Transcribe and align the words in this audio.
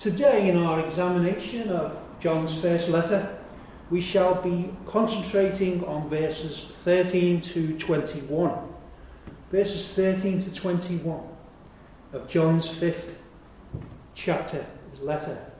Today, 0.00 0.48
in 0.48 0.56
our 0.56 0.80
examination 0.80 1.68
of 1.68 1.94
John's 2.20 2.58
first 2.58 2.88
letter, 2.88 3.36
we 3.90 4.00
shall 4.00 4.40
be 4.40 4.72
concentrating 4.86 5.84
on 5.84 6.08
verses 6.08 6.72
13 6.86 7.42
to 7.42 7.78
21. 7.78 8.58
Verses 9.52 9.92
13 9.92 10.40
to 10.40 10.54
21 10.54 11.20
of 12.14 12.26
John's 12.30 12.66
fifth 12.66 13.14
chapter, 14.14 14.64
his 14.90 15.00
letter. 15.02 15.52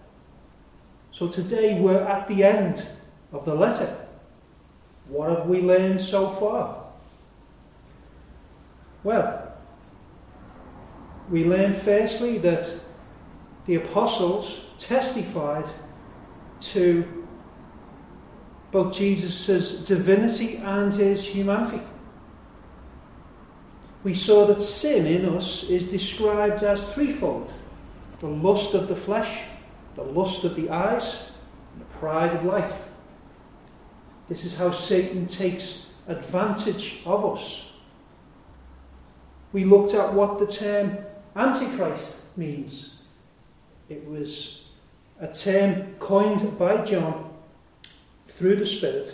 So 1.13 1.29
today 1.29 1.79
we're 1.79 2.03
at 2.03 2.27
the 2.27 2.43
end 2.43 2.89
of 3.33 3.45
the 3.45 3.55
letter. 3.55 3.95
What 5.09 5.29
have 5.29 5.49
we 5.49 5.61
learned 5.61 6.01
so 6.01 6.31
far? 6.31 6.87
Well, 9.05 9.53
we 11.29 11.45
learned 11.45 11.77
firstly 11.77 12.39
that 12.39 12.81
the 13.67 13.77
apostles 13.77 14.61
testified 14.79 15.67
to 16.61 17.05
both 18.71 18.95
Jesus' 18.95 19.85
divinity 19.85 20.57
and 20.57 20.93
his 20.93 21.25
humanity. 21.25 21.83
We 24.03 24.15
saw 24.15 24.47
that 24.47 24.63
sin 24.63 25.07
in 25.07 25.29
us 25.29 25.65
is 25.65 25.91
described 25.91 26.63
as 26.63 26.83
threefold 26.93 27.53
the 28.21 28.29
lust 28.29 28.75
of 28.75 28.89
the 28.89 28.97
flesh, 28.97 29.43
the 29.97 30.03
lust 30.03 30.45
of 30.45 30.55
the 30.55 30.71
eyes, 30.71 31.31
and 31.73 31.83
the 31.83 31.99
pride 31.99 32.35
of 32.35 32.45
life. 32.45 32.75
This 34.29 34.45
is 34.45 34.57
how 34.57 34.73
Satan 34.73 35.27
takes 35.27 35.91
advantage 36.07 37.03
of 37.05 37.37
us. 37.37 37.71
We 39.53 39.65
looked 39.65 39.95
at 39.95 40.15
what 40.15 40.39
the 40.39 40.47
term 40.47 40.99
Antichrist 41.35 42.15
means. 42.37 42.91
It 43.91 44.07
was 44.09 44.67
a 45.21 45.27
term 45.27 45.97
coined 45.99 46.57
by 46.57 46.85
John 46.85 47.29
through 48.29 48.57
the 48.57 48.67
Spirit 48.67 49.13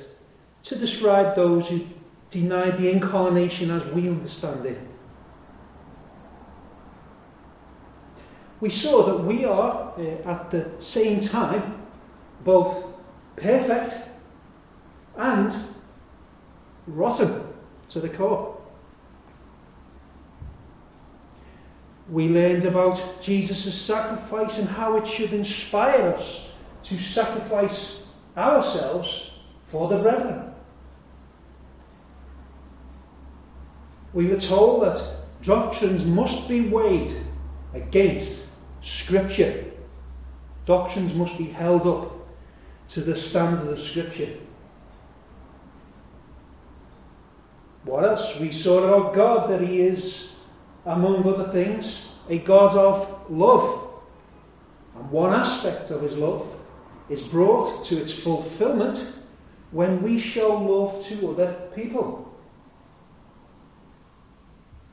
to 0.64 0.77
describe 0.77 1.34
those 1.34 1.69
who 1.69 1.86
deny 2.30 2.70
the 2.70 2.91
incarnation 2.91 3.70
as 3.70 3.86
we 3.86 4.06
understand 4.06 4.66
it. 4.66 4.78
We 8.60 8.70
saw 8.70 9.02
that 9.06 9.24
we 9.24 9.47
are, 9.47 9.94
uh, 9.98 10.28
at 10.28 10.50
the 10.50 10.70
same 10.78 11.20
time, 11.20 11.80
both 12.44 12.84
perfect 13.36 14.08
and 15.16 15.54
rotten 16.86 17.48
to 17.88 18.00
the 18.00 18.10
core. 18.10 18.55
We 22.08 22.28
learned 22.28 22.64
about 22.64 23.20
Jesus' 23.20 23.74
sacrifice 23.74 24.58
and 24.58 24.68
how 24.68 24.96
it 24.96 25.06
should 25.06 25.32
inspire 25.32 26.14
us 26.16 26.48
to 26.84 26.98
sacrifice 27.00 28.04
ourselves 28.36 29.30
for 29.68 29.88
the 29.88 29.98
brethren. 29.98 30.52
We 34.12 34.26
were 34.28 34.38
told 34.38 34.82
that 34.84 35.16
doctrines 35.42 36.04
must 36.04 36.48
be 36.48 36.68
weighed 36.68 37.10
against 37.74 38.44
Scripture. 38.82 39.64
Doctrines 40.64 41.12
must 41.14 41.36
be 41.36 41.44
held 41.44 41.86
up 41.86 42.12
to 42.88 43.00
the 43.00 43.16
standard 43.16 43.68
of 43.68 43.80
Scripture. 43.80 44.36
What 47.84 48.04
else? 48.04 48.38
We 48.38 48.52
saw 48.52 48.78
about 48.78 49.14
God 49.14 49.50
that 49.50 49.60
He 49.60 49.80
is 49.80 50.30
among 50.86 51.28
other 51.28 51.48
things, 51.52 52.06
a 52.28 52.38
God 52.38 52.76
of 52.76 53.30
love. 53.30 53.90
And 54.96 55.10
one 55.10 55.34
aspect 55.34 55.90
of 55.90 56.02
his 56.02 56.16
love 56.16 56.48
is 57.08 57.22
brought 57.22 57.84
to 57.86 58.00
its 58.00 58.12
fulfillment 58.12 59.12
when 59.72 60.02
we 60.02 60.19
show 60.19 60.56
love 60.56 61.04
to 61.06 61.30
other 61.30 61.52
people. 61.75 62.22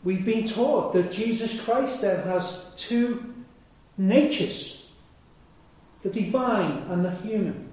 We've 0.03 0.25
been 0.25 0.45
taught 0.45 0.93
that 0.93 1.11
Jesus 1.11 1.59
Christ 1.61 2.01
then 2.01 2.27
has 2.27 2.65
two 2.75 3.33
natures 3.97 4.79
the 6.01 6.09
divine 6.09 6.83
and 6.89 7.05
the 7.05 7.15
human, 7.15 7.69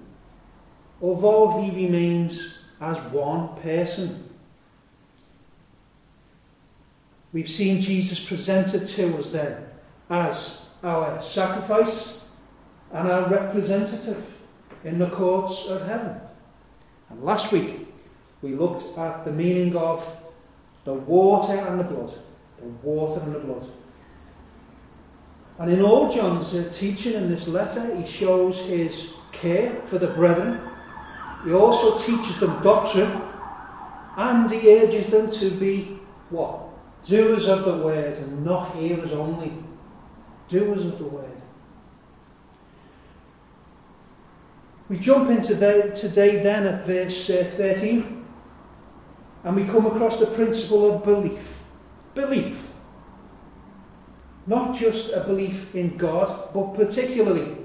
although 1.01 1.61
he 1.61 1.69
remains 1.69 2.59
as 2.79 2.97
one 3.11 3.49
person. 3.61 4.30
We've 7.33 7.49
seen 7.49 7.81
Jesus 7.81 8.19
presented 8.19 8.87
to 8.87 9.17
us 9.17 9.31
then 9.31 9.65
as 10.09 10.65
our 10.83 11.21
sacrifice 11.21 12.25
and 12.91 13.09
our 13.09 13.29
representative 13.29 14.25
in 14.83 14.99
the 14.99 15.09
courts 15.09 15.67
of 15.67 15.85
heaven. 15.87 16.19
And 17.09 17.23
last 17.23 17.51
week 17.51 17.87
we 18.41 18.55
looked 18.55 18.97
at 18.97 19.23
the 19.23 19.31
meaning 19.31 19.75
of 19.77 20.05
the 20.83 20.93
water 20.93 21.53
and 21.53 21.79
the 21.79 21.83
blood. 21.83 22.13
The 22.59 22.67
water 22.83 23.21
and 23.21 23.35
the 23.35 23.39
blood. 23.39 23.71
And 25.59 25.71
in 25.71 25.81
all 25.81 26.11
John's 26.11 26.55
uh, 26.55 26.69
teaching 26.73 27.13
in 27.13 27.29
this 27.29 27.47
letter, 27.47 27.95
he 27.95 28.07
shows 28.07 28.57
his 28.57 29.11
care 29.31 29.75
for 29.85 29.99
the 29.99 30.07
brethren. 30.07 30.59
He 31.45 31.53
also 31.53 31.99
teaches 31.99 32.39
them 32.39 32.61
doctrine 32.63 33.21
and 34.17 34.51
he 34.51 34.79
urges 34.79 35.09
them 35.09 35.29
to 35.29 35.51
be 35.51 35.99
what? 36.29 36.70
Doers 37.05 37.47
of 37.47 37.65
the 37.65 37.77
word 37.77 38.17
and 38.17 38.45
not 38.45 38.75
hearers 38.75 39.11
only. 39.11 39.53
Doers 40.49 40.85
of 40.85 40.99
the 40.99 41.05
word. 41.05 41.41
We 44.89 44.99
jump 44.99 45.29
into 45.29 45.55
the, 45.55 45.91
today 45.95 46.43
then 46.43 46.67
at 46.67 46.85
verse 46.85 47.29
uh, 47.29 47.49
13 47.55 48.25
and 49.43 49.55
we 49.55 49.65
come 49.65 49.85
across 49.85 50.19
the 50.19 50.27
principle 50.27 50.93
of 50.93 51.03
belief. 51.03 51.59
Belief. 52.13 52.67
Not 54.45 54.75
just 54.75 55.11
a 55.13 55.21
belief 55.21 55.73
in 55.75 55.97
God, 55.97 56.53
but 56.53 56.73
particularly 56.73 57.57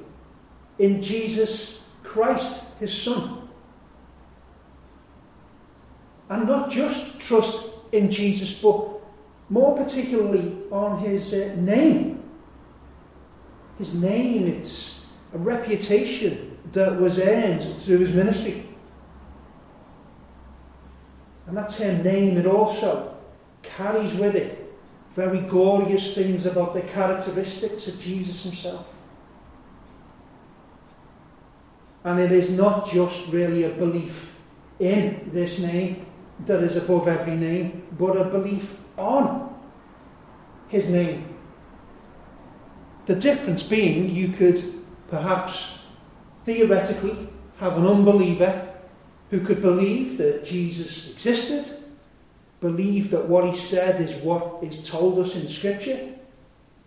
in 0.79 1.03
Jesus 1.03 1.81
Christ, 2.03 2.65
his 2.79 2.97
Son. 2.97 3.49
And 6.29 6.47
not 6.47 6.71
just 6.71 7.19
trust 7.19 7.67
in 7.93 8.11
Jesus, 8.11 8.55
but 8.59 8.96
more 9.49 9.77
particularly 9.77 10.57
on 10.71 10.99
his 10.99 11.33
uh, 11.33 11.55
name. 11.59 12.23
His 13.79 14.01
name, 14.01 14.47
it's 14.47 15.07
a 15.35 15.39
reputation 15.39 16.59
that 16.73 17.01
was 17.01 17.19
earned 17.19 17.63
through 17.85 17.99
his 17.99 18.13
ministry. 18.13 18.67
And 21.47 21.57
that 21.57 21.69
term 21.69 22.03
name, 22.03 22.39
it 22.39 22.47
also 22.47 23.17
carries 23.63 24.15
with 24.15 24.35
it 24.35 24.67
very 25.15 25.41
glorious 25.41 26.15
things 26.15 26.45
about 26.45 26.75
the 26.75 26.83
characteristics 26.83 27.87
of 27.87 27.99
Jesus 28.01 28.43
himself. 28.43 28.87
And 32.05 32.21
it 32.21 32.33
is 32.33 32.51
not 32.51 32.89
just 32.89 33.27
really 33.29 33.65
a 33.65 33.71
belief 33.71 34.33
in 34.79 35.31
this 35.33 35.59
name 35.59 36.07
that 36.45 36.63
is 36.63 36.77
above 36.77 37.09
every 37.09 37.35
name, 37.35 37.87
but 37.99 38.17
a 38.17 38.25
belief 38.25 38.79
on 38.97 39.55
his 40.69 40.91
name. 40.91 41.35
The 43.07 43.15
difference 43.15 43.63
being 43.63 44.11
you 44.11 44.29
could 44.29 44.61
perhaps 45.09 45.79
theoretically 46.45 47.29
have 47.59 47.77
an 47.77 47.87
unbeliever 47.87 48.69
who 49.31 49.41
could 49.41 49.63
believe 49.63 50.19
that 50.19 50.45
Jesus 50.45 51.11
existed, 51.11 51.65
believe 52.61 53.11
that 53.11 53.29
what 53.29 53.45
he 53.45 53.59
said 53.59 54.01
is 54.01 54.15
what 54.23 54.63
is 54.63 54.89
told 54.89 55.19
us 55.19 55.35
in 55.35 55.49
Scripture, 55.49 56.15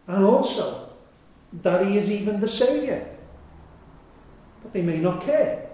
and 0.08 0.24
also 0.24 0.90
that 1.62 1.86
he 1.86 1.98
is 1.98 2.12
even 2.12 2.40
the 2.40 2.48
Saviour. 2.48 3.06
But 4.62 4.74
they 4.74 4.82
may 4.82 4.98
not 4.98 5.24
care. 5.24 5.70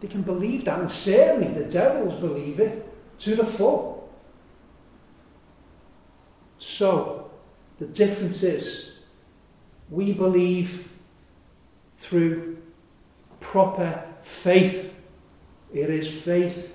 They 0.00 0.08
can 0.08 0.22
believe 0.22 0.64
that, 0.64 0.80
and 0.80 0.90
certainly 0.90 1.52
the 1.52 1.70
devils 1.70 2.20
believe 2.20 2.60
it 2.60 2.86
to 3.20 3.36
the 3.36 3.46
full. 3.46 3.95
So, 6.76 7.30
the 7.78 7.86
difference 7.86 8.42
is 8.42 8.98
we 9.88 10.12
believe 10.12 10.90
through 12.00 12.58
proper 13.40 14.04
faith. 14.22 14.92
It 15.72 15.88
is 15.88 16.10
faith. 16.10 16.74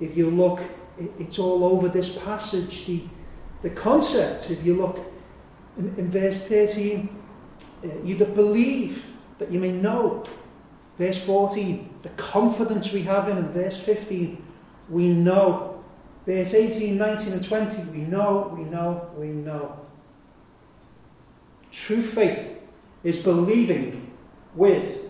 If 0.00 0.16
you 0.16 0.28
look, 0.30 0.60
it's 1.20 1.38
all 1.38 1.62
over 1.62 1.88
this 1.88 2.16
passage. 2.18 2.86
The, 2.86 3.04
the 3.62 3.70
concept, 3.70 4.50
if 4.50 4.64
you 4.64 4.74
look 4.74 4.98
in, 5.76 5.94
in 5.96 6.10
verse 6.10 6.44
13, 6.46 7.08
uh, 7.84 7.88
you 8.02 8.16
that 8.16 8.34
believe 8.34 9.06
that 9.38 9.52
you 9.52 9.60
may 9.60 9.70
know. 9.70 10.24
Verse 10.98 11.24
14, 11.24 11.88
the 12.02 12.08
confidence 12.10 12.90
we 12.90 13.02
have 13.02 13.28
in, 13.28 13.38
in 13.38 13.48
verse 13.50 13.78
15, 13.78 14.42
we 14.88 15.06
know 15.06 15.67
Verse 16.28 16.52
18, 16.52 16.98
19, 16.98 17.32
and 17.32 17.42
20, 17.42 17.82
we 17.84 17.98
know, 18.00 18.54
we 18.54 18.62
know, 18.64 19.10
we 19.16 19.28
know. 19.28 19.80
True 21.72 22.02
faith 22.02 22.50
is 23.02 23.18
believing 23.20 24.12
with 24.54 25.06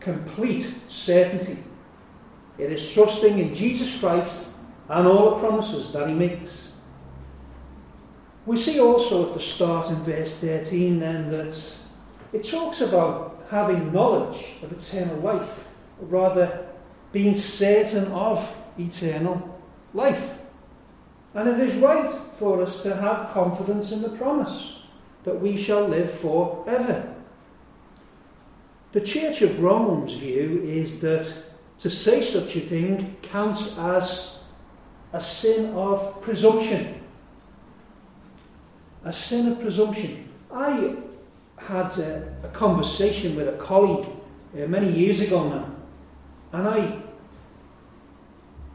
complete 0.00 0.70
certainty. 0.90 1.62
It 2.58 2.70
is 2.70 2.92
trusting 2.92 3.38
in 3.38 3.54
Jesus 3.54 3.98
Christ 3.98 4.48
and 4.90 5.08
all 5.08 5.30
the 5.30 5.40
promises 5.40 5.94
that 5.94 6.10
he 6.10 6.14
makes. 6.14 6.72
We 8.44 8.58
see 8.58 8.78
also 8.80 9.28
at 9.30 9.38
the 9.38 9.42
start 9.42 9.88
in 9.88 9.96
verse 10.04 10.36
13 10.36 11.00
then 11.00 11.30
that 11.30 11.74
it 12.34 12.44
talks 12.44 12.82
about 12.82 13.46
having 13.48 13.94
knowledge 13.94 14.44
of 14.62 14.72
eternal 14.72 15.16
life, 15.20 15.68
rather 16.02 16.66
being 17.12 17.38
certain 17.38 18.12
of 18.12 18.46
eternal 18.78 19.53
life. 19.94 20.30
And 21.32 21.48
it 21.48 21.68
is 21.68 21.80
right 21.80 22.10
for 22.38 22.62
us 22.62 22.82
to 22.82 22.94
have 22.94 23.32
confidence 23.32 23.92
in 23.92 24.02
the 24.02 24.10
promise 24.10 24.82
that 25.24 25.40
we 25.40 25.60
shall 25.60 25.88
live 25.88 26.12
forever. 26.20 27.14
The 28.92 29.00
Church 29.00 29.42
of 29.42 29.60
Rome's 29.60 30.12
view 30.12 30.62
is 30.64 31.00
that 31.00 31.26
to 31.78 31.90
say 31.90 32.24
such 32.24 32.54
a 32.54 32.60
thing 32.60 33.16
counts 33.22 33.76
as 33.78 34.38
a 35.12 35.20
sin 35.20 35.74
of 35.74 36.22
presumption. 36.22 37.00
A 39.04 39.12
sin 39.12 39.52
of 39.52 39.60
presumption. 39.60 40.28
I 40.52 40.96
had 41.56 41.98
a, 41.98 42.36
a 42.44 42.48
conversation 42.48 43.34
with 43.34 43.48
a 43.48 43.58
colleague 43.58 44.08
uh, 44.54 44.66
many 44.66 44.90
years 44.92 45.20
ago 45.20 45.48
now, 45.48 45.70
and 46.52 46.68
I 46.68 47.03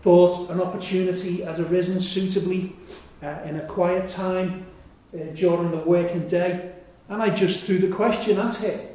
thought 0.02 0.50
an 0.50 0.62
opportunity 0.62 1.42
had 1.42 1.60
arisen 1.60 2.02
suitably 2.02 2.76
uh, 3.22 3.38
in 3.46 3.58
a 3.58 3.66
quiet 3.68 4.08
time 4.08 4.66
uh, 5.14 5.24
during 5.34 5.72
the 5.72 5.78
working 5.78 6.28
day, 6.28 6.74
and 7.10 7.22
I 7.22 7.30
just 7.30 7.64
threw 7.64 7.80
the 7.80 7.94
question 7.94 8.38
at 8.38 8.56
her 8.56 8.88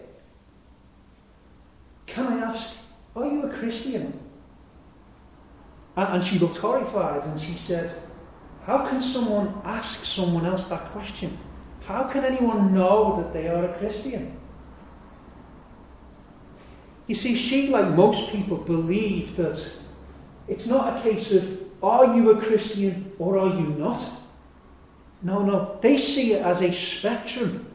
Can 2.06 2.26
I 2.26 2.50
ask, 2.50 2.70
are 3.16 3.26
you 3.26 3.42
a 3.42 3.50
Christian? 3.50 4.20
And 5.96 6.24
she 6.24 6.38
looked 6.38 6.56
horrified 6.56 7.24
and 7.24 7.40
she 7.40 7.54
said, 7.54 7.92
How 8.64 8.86
can 8.88 9.00
someone 9.00 9.60
ask 9.64 10.04
someone 10.04 10.44
else 10.44 10.68
that 10.68 10.90
question? 10.90 11.38
How 11.86 12.04
can 12.04 12.24
anyone 12.24 12.74
know 12.74 13.22
that 13.22 13.32
they 13.32 13.48
are 13.48 13.66
a 13.66 13.78
Christian? 13.78 14.36
You 17.06 17.14
see, 17.14 17.36
she, 17.36 17.68
like 17.68 17.88
most 17.90 18.30
people, 18.30 18.56
believed 18.56 19.36
that 19.36 19.78
it's 20.48 20.66
not 20.66 20.96
a 20.96 21.00
case 21.00 21.32
of 21.32 21.60
are 21.82 22.16
you 22.16 22.30
a 22.30 22.40
Christian 22.40 23.12
or 23.18 23.38
are 23.38 23.54
you 23.54 23.68
not? 23.78 24.02
No, 25.22 25.42
no. 25.42 25.78
They 25.80 25.96
see 25.96 26.34
it 26.34 26.42
as 26.42 26.62
a 26.62 26.72
spectrum 26.72 27.66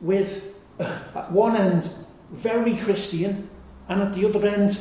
with, 0.00 0.42
uh, 0.78 0.98
at 1.14 1.32
one 1.32 1.56
end, 1.56 1.88
very 2.32 2.76
Christian, 2.76 3.48
and 3.88 4.02
at 4.02 4.14
the 4.14 4.26
other 4.26 4.46
end, 4.46 4.78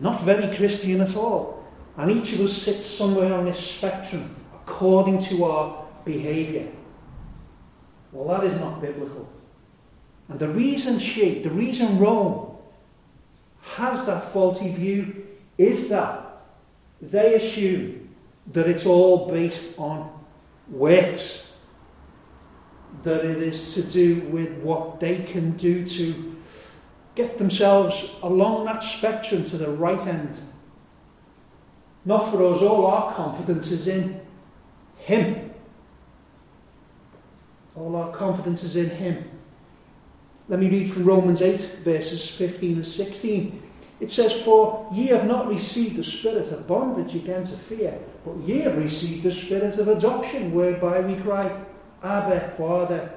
not 0.00 0.22
very 0.22 0.54
Christian 0.56 1.00
at 1.00 1.16
all. 1.16 1.64
And 1.96 2.10
each 2.10 2.32
of 2.32 2.40
us 2.40 2.52
sits 2.56 2.86
somewhere 2.86 3.32
on 3.32 3.44
this 3.44 3.58
spectrum 3.58 4.34
according 4.54 5.18
to 5.18 5.44
our 5.44 5.86
behaviour. 6.04 6.68
Well, 8.12 8.36
that 8.36 8.46
is 8.48 8.58
not 8.60 8.80
biblical. 8.80 9.28
And 10.28 10.38
the 10.38 10.48
reason 10.48 10.98
she, 10.98 11.42
the 11.42 11.50
reason 11.50 11.98
Rome 11.98 12.56
has 13.62 14.06
that 14.06 14.32
faulty 14.32 14.72
view 14.72 15.26
is 15.58 15.88
that 15.88 16.23
they 17.10 17.34
assume 17.34 18.08
that 18.52 18.68
it's 18.68 18.86
all 18.86 19.30
based 19.30 19.78
on 19.78 20.10
works 20.68 21.44
that 23.02 23.24
it 23.24 23.42
is 23.42 23.74
to 23.74 23.82
do 23.82 24.20
with 24.28 24.50
what 24.58 25.00
they 25.00 25.22
can 25.22 25.52
do 25.56 25.84
to 25.84 26.36
get 27.14 27.38
themselves 27.38 28.10
along 28.22 28.64
that 28.64 28.82
spectrum 28.82 29.44
to 29.44 29.56
the 29.56 29.68
right 29.68 30.06
end. 30.06 30.36
Not 32.04 32.30
for 32.30 32.44
us, 32.52 32.62
all 32.62 32.86
our 32.86 33.14
confidence 33.14 33.70
is 33.70 33.88
in 33.88 34.20
Him. 34.98 35.50
All 37.76 37.96
our 37.96 38.12
confidence 38.12 38.62
is 38.62 38.76
in 38.76 38.90
Him. 38.90 39.30
Let 40.48 40.60
me 40.60 40.68
read 40.68 40.92
from 40.92 41.04
Romans 41.04 41.40
8, 41.40 41.60
verses 41.82 42.28
15 42.28 42.76
and 42.76 42.86
16. 42.86 43.62
It 44.04 44.10
says, 44.10 44.42
For 44.42 44.86
ye 44.92 45.06
have 45.06 45.26
not 45.26 45.48
received 45.48 45.96
the 45.96 46.04
spirit 46.04 46.52
of 46.52 46.66
bondage 46.66 47.14
again 47.14 47.42
to 47.44 47.56
fear, 47.56 47.98
but 48.22 48.36
ye 48.46 48.58
have 48.58 48.76
received 48.76 49.22
the 49.22 49.32
spirit 49.32 49.78
of 49.78 49.88
adoption, 49.88 50.52
whereby 50.52 51.00
we 51.00 51.16
cry, 51.22 51.58
Abba, 52.02 52.52
Father. 52.58 53.14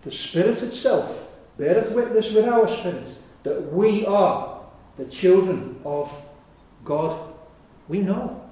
The 0.00 0.10
Spirit 0.10 0.62
itself 0.62 1.28
beareth 1.58 1.92
witness 1.92 2.32
with 2.32 2.46
our 2.46 2.66
spirit 2.74 3.06
that 3.42 3.70
we 3.70 4.06
are 4.06 4.62
the 4.96 5.04
children 5.04 5.78
of 5.84 6.10
God. 6.86 7.34
We 7.88 7.98
know. 7.98 8.50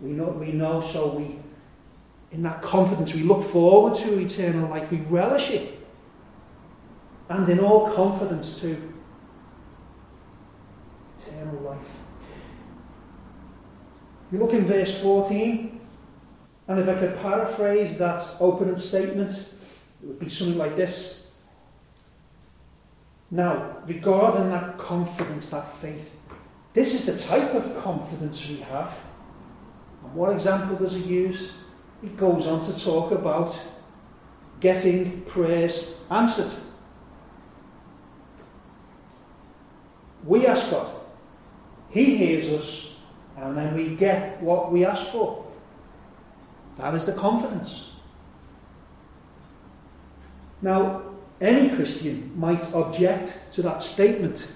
We 0.00 0.10
know, 0.10 0.28
we 0.28 0.52
know, 0.52 0.80
so 0.80 1.08
we, 1.08 1.40
in 2.30 2.44
that 2.44 2.62
confidence, 2.62 3.14
we 3.14 3.24
look 3.24 3.42
forward 3.42 3.98
to 3.98 4.20
eternal 4.20 4.70
life. 4.70 4.92
We 4.92 4.98
relish 4.98 5.50
it. 5.50 5.76
And 7.28 7.48
in 7.48 7.58
all 7.58 7.90
confidence 7.90 8.60
to 8.60 8.91
eternal 11.28 11.60
life. 11.62 11.78
You 14.30 14.38
look 14.38 14.52
in 14.52 14.64
verse 14.64 14.98
14. 15.00 15.80
And 16.68 16.78
if 16.78 16.88
I 16.88 16.94
could 16.94 17.20
paraphrase 17.20 17.98
that 17.98 18.24
opening 18.40 18.76
statement, 18.76 19.32
it 19.32 20.06
would 20.06 20.18
be 20.18 20.30
something 20.30 20.56
like 20.56 20.76
this. 20.76 21.26
Now, 23.30 23.78
regarding 23.86 24.50
that 24.50 24.78
confidence, 24.78 25.50
that 25.50 25.76
faith, 25.78 26.08
this 26.72 26.94
is 26.94 27.06
the 27.06 27.18
type 27.18 27.54
of 27.54 27.82
confidence 27.82 28.48
we 28.48 28.56
have. 28.56 28.96
And 30.04 30.14
what 30.14 30.32
example 30.32 30.76
does 30.76 30.94
he 30.94 31.02
use? 31.02 31.54
He 32.00 32.08
goes 32.08 32.46
on 32.46 32.60
to 32.60 32.84
talk 32.84 33.10
about 33.10 33.58
getting 34.60 35.22
prayers 35.22 35.86
answered. 36.10 36.52
We 40.24 40.46
ask 40.46 40.70
God, 40.70 40.91
He 41.92 42.16
hears 42.16 42.48
us, 42.48 42.92
and 43.36 43.56
then 43.56 43.74
we 43.74 43.94
get 43.94 44.40
what 44.42 44.72
we 44.72 44.84
ask 44.84 45.10
for. 45.12 45.46
That 46.78 46.94
is 46.94 47.04
the 47.04 47.12
confidence. 47.12 47.90
Now, 50.62 51.02
any 51.40 51.68
Christian 51.68 52.32
might 52.36 52.72
object 52.72 53.52
to 53.52 53.62
that 53.62 53.82
statement 53.82 54.48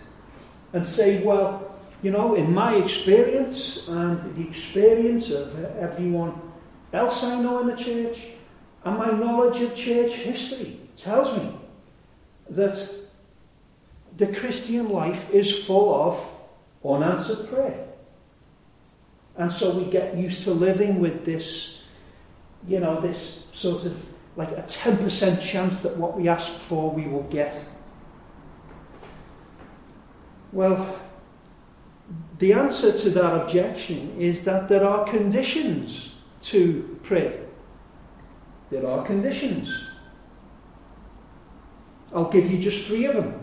and 0.72 0.86
say, 0.86 1.22
well, 1.22 1.74
you 2.02 2.10
know, 2.10 2.34
in 2.36 2.54
my 2.54 2.76
experience 2.76 3.86
and 3.88 4.36
the 4.36 4.48
experience 4.48 5.30
of 5.30 5.76
everyone 5.76 6.40
else 6.92 7.22
I 7.22 7.40
know 7.40 7.60
in 7.60 7.66
the 7.66 7.76
church 7.76 8.28
and 8.84 8.96
my 8.96 9.10
knowledge 9.10 9.60
of 9.62 9.74
church 9.74 10.12
history 10.14 10.78
tells 10.96 11.36
me 11.36 11.52
that 12.50 12.94
the 14.16 14.28
Christian 14.28 14.88
life 14.88 15.28
is 15.30 15.64
full 15.64 15.92
of 15.92 16.35
unanswered 16.84 17.48
prayer. 17.48 17.86
And 19.36 19.52
so 19.52 19.76
we 19.76 19.90
get 19.90 20.16
used 20.16 20.44
to 20.44 20.52
living 20.52 21.00
with 21.00 21.24
this 21.24 21.76
you 22.66 22.80
know, 22.80 23.00
this 23.00 23.46
sort 23.52 23.84
of 23.84 24.04
like 24.36 24.50
a 24.50 24.62
10% 24.62 25.40
chance 25.40 25.80
that 25.82 25.96
what 25.96 26.16
we 26.16 26.28
ask 26.28 26.50
for 26.52 26.90
we 26.90 27.06
will 27.06 27.22
get. 27.24 27.62
Well, 30.52 30.98
the 32.38 32.52
answer 32.52 32.96
to 32.96 33.10
that 33.10 33.34
objection 33.34 34.20
is 34.20 34.44
that 34.44 34.68
there 34.68 34.84
are 34.86 35.08
conditions 35.08 36.14
to 36.42 36.98
pray. 37.02 37.40
There 38.70 38.86
are 38.86 39.04
conditions. 39.06 39.72
I'll 42.14 42.30
give 42.30 42.50
you 42.50 42.58
just 42.58 42.86
three 42.86 43.06
of 43.06 43.14
them. 43.14 43.40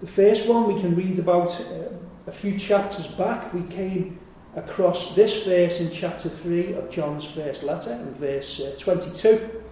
The 0.00 0.06
first 0.06 0.46
one 0.46 0.72
we 0.72 0.80
can 0.80 0.94
read 0.94 1.18
about 1.18 1.48
uh, 1.60 1.88
a 2.26 2.32
few 2.32 2.58
chapters 2.58 3.06
back. 3.06 3.52
We 3.54 3.62
came 3.62 4.18
across 4.54 5.14
this 5.14 5.44
verse 5.44 5.80
in 5.80 5.90
chapter 5.90 6.28
3 6.28 6.74
of 6.74 6.90
John's 6.90 7.24
first 7.24 7.62
letter, 7.62 7.92
in 7.92 8.12
verse 8.14 8.60
uh, 8.60 8.74
22. 8.78 9.62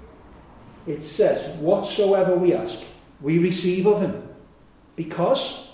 It 0.86 1.04
says, 1.04 1.56
Whatsoever 1.58 2.36
we 2.36 2.54
ask, 2.54 2.78
we 3.20 3.38
receive 3.38 3.86
of 3.86 4.00
him, 4.00 4.28
because 4.96 5.68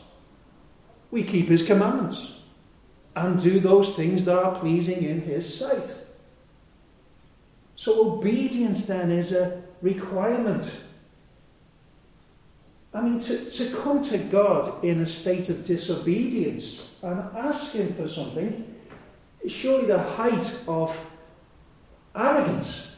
we 1.10 1.22
keep 1.22 1.48
his 1.48 1.64
commandments 1.64 2.40
and 3.14 3.40
do 3.40 3.60
those 3.60 3.94
things 3.94 4.24
that 4.24 4.38
are 4.38 4.58
pleasing 4.58 5.04
in 5.04 5.20
his 5.20 5.58
sight. 5.58 5.94
So 7.76 8.14
obedience 8.14 8.86
then 8.86 9.10
is 9.10 9.32
a 9.32 9.62
requirement. 9.80 10.80
I 12.92 13.00
mean, 13.02 13.20
to, 13.20 13.50
to 13.50 13.76
come 13.76 14.02
to 14.04 14.18
God 14.18 14.84
in 14.84 15.00
a 15.00 15.06
state 15.06 15.48
of 15.48 15.64
disobedience 15.66 16.90
and 17.02 17.20
ask 17.36 17.72
him 17.72 17.94
for 17.94 18.08
something 18.08 18.74
is 19.42 19.52
surely 19.52 19.86
the 19.86 19.98
height 19.98 20.58
of 20.66 20.96
arrogance. 22.14 22.88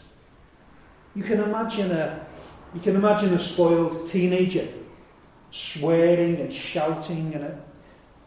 You 1.14 1.22
can 1.22 1.40
imagine 1.40 1.90
a, 1.90 2.26
You 2.74 2.80
can 2.80 2.96
imagine 2.96 3.34
a 3.34 3.40
spoiled 3.40 4.08
teenager 4.08 4.66
swearing 5.50 6.36
and 6.36 6.52
shouting 6.52 7.34
and 7.34 7.60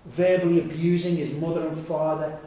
verbally 0.05 0.59
abusing 0.59 1.15
his 1.15 1.33
mother 1.33 1.67
and 1.67 1.77
father 1.77 2.37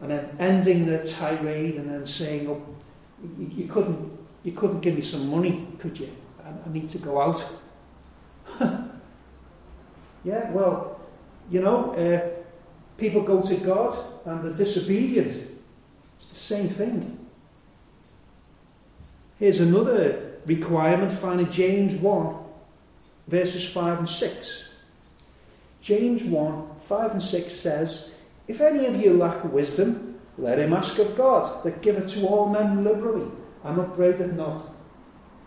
and 0.00 0.10
then 0.10 0.36
ending 0.40 0.86
the 0.86 0.98
tirade 0.98 1.76
and 1.76 1.88
then 1.88 2.04
saying, 2.04 2.48
oh, 2.48 2.60
you, 3.38 3.50
you 3.54 3.68
couldn't, 3.68 4.18
you 4.42 4.50
couldn't 4.52 4.80
give 4.80 4.96
me 4.96 5.02
some 5.02 5.30
money, 5.30 5.68
could 5.78 5.98
you? 5.98 6.10
I, 6.44 6.48
I 6.48 6.72
need 6.72 6.88
to 6.88 6.98
go 6.98 7.20
out. 7.20 7.42
yeah, 10.24 10.50
well, 10.50 11.00
you 11.50 11.60
know, 11.60 11.92
uh, 11.94 12.42
people 12.96 13.22
go 13.22 13.42
to 13.42 13.54
God 13.56 13.96
and 14.24 14.44
they're 14.44 14.66
disobedient. 14.66 15.32
It's 16.16 16.28
the 16.28 16.34
same 16.34 16.68
thing. 16.70 17.18
Here's 19.38 19.60
another 19.60 20.38
requirement 20.46 21.18
found 21.18 21.40
in 21.40 21.52
James 21.52 22.00
1, 22.00 22.36
verses 23.28 23.68
5 23.68 23.98
and 24.00 24.08
6. 24.08 24.68
James 25.82 26.22
1, 26.22 26.68
5 26.88 27.10
and 27.10 27.22
6 27.22 27.54
says, 27.54 28.14
If 28.48 28.60
any 28.60 28.86
of 28.86 28.96
you 28.96 29.14
lack 29.14 29.44
wisdom, 29.44 30.18
let 30.38 30.58
him 30.58 30.72
ask 30.72 30.98
of 30.98 31.16
God, 31.16 31.62
that 31.64 31.82
giveth 31.82 32.12
to 32.14 32.26
all 32.26 32.48
men 32.48 32.84
liberally, 32.84 33.30
and 33.62 33.78
upbraideth 33.78 34.32
not, 34.32 34.62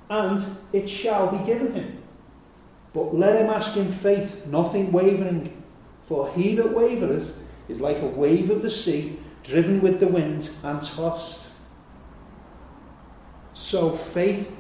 and 0.10 0.44
it 0.74 0.90
shall 0.90 1.36
be 1.36 1.46
given 1.46 1.74
him. 1.74 2.04
But 2.98 3.14
let 3.14 3.40
him 3.40 3.52
ask 3.52 3.78
in 3.78 3.94
faith, 3.94 4.48
nothing 4.48 4.92
wavering. 4.92 5.62
For 6.08 6.34
he 6.34 6.56
that 6.56 6.66
wavereth 6.66 7.32
is 7.70 7.80
like 7.80 8.00
a 8.00 8.08
wave 8.08 8.50
of 8.50 8.64
the 8.64 8.72
sea, 8.72 9.20
driven 9.44 9.82
with 9.82 10.00
the 10.00 10.08
wind 10.08 10.50
and 10.64 10.82
tossed. 10.82 11.42
So 13.54 13.96
faith, 13.96 14.52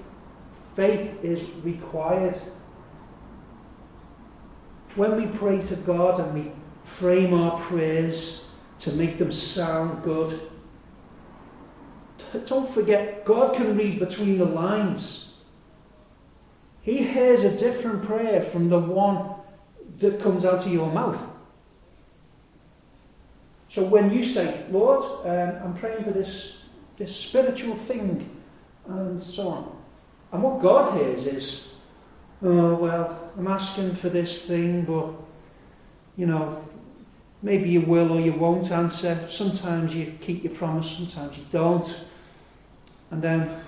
faith 0.75 1.23
is 1.23 1.49
required. 1.63 2.37
When 4.93 5.15
we 5.15 5.25
pray 5.35 5.59
to 5.59 5.75
God 5.77 6.19
and 6.19 6.33
we 6.35 6.51
frame 6.83 7.33
our 7.33 7.59
prayers 7.61 8.45
to 8.81 8.91
make 8.91 9.17
them 9.17 9.31
sound 9.31 10.03
good, 10.03 10.39
don't 12.45 12.69
forget, 12.69 13.25
God 13.25 13.55
can 13.55 13.75
read 13.75 13.97
between 13.97 14.37
the 14.37 14.45
lines. 14.45 15.36
He 16.87 17.03
hears 17.03 17.43
a 17.43 17.51
different 17.51 18.05
prayer 18.05 18.41
from 18.41 18.69
the 18.69 18.79
one 18.79 19.31
that 19.99 20.21
comes 20.21 20.45
out 20.45 20.65
of 20.65 20.71
your 20.71 20.89
mouth. 20.89 21.19
So 23.67 23.83
when 23.83 24.09
you 24.09 24.23
say, 24.23 24.63
Lord, 24.71 25.03
um, 25.25 25.65
I'm 25.65 25.73
praying 25.75 26.05
for 26.05 26.11
this, 26.11 26.59
this 26.97 27.13
spiritual 27.13 27.75
thing, 27.75 28.29
and 28.87 29.21
so 29.21 29.49
on. 29.49 29.77
And 30.31 30.41
what 30.41 30.61
God 30.61 30.97
hears 30.97 31.27
is, 31.27 31.73
oh, 32.41 32.75
well, 32.75 33.31
I'm 33.37 33.47
asking 33.49 33.95
for 33.95 34.07
this 34.07 34.45
thing, 34.45 34.85
but, 34.85 35.11
you 36.15 36.25
know, 36.25 36.63
maybe 37.41 37.67
you 37.67 37.81
will 37.81 38.13
or 38.13 38.21
you 38.21 38.31
won't 38.31 38.71
answer. 38.71 39.27
Sometimes 39.27 39.93
you 39.93 40.17
keep 40.21 40.41
your 40.45 40.53
promise, 40.53 40.89
sometimes 40.89 41.37
you 41.37 41.43
don't. 41.51 41.99
And 43.11 43.21
then, 43.21 43.59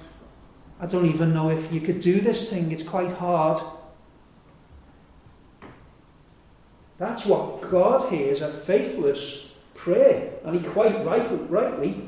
I 0.80 0.86
don't 0.86 1.08
even 1.08 1.34
know 1.34 1.50
if 1.50 1.72
you 1.72 1.82
could 1.82 2.00
do 2.00 2.22
this 2.22 2.50
thing, 2.50 2.72
it's 2.72 2.84
quite 2.84 3.12
hard. 3.12 3.60
That's 6.98 7.26
what 7.26 7.70
God 7.70 8.10
hears 8.10 8.42
a 8.42 8.52
faithless 8.52 9.52
prayer. 9.74 10.34
And 10.44 10.60
he 10.60 10.66
quite 10.66 11.06
right, 11.06 11.50
rightly 11.50 12.02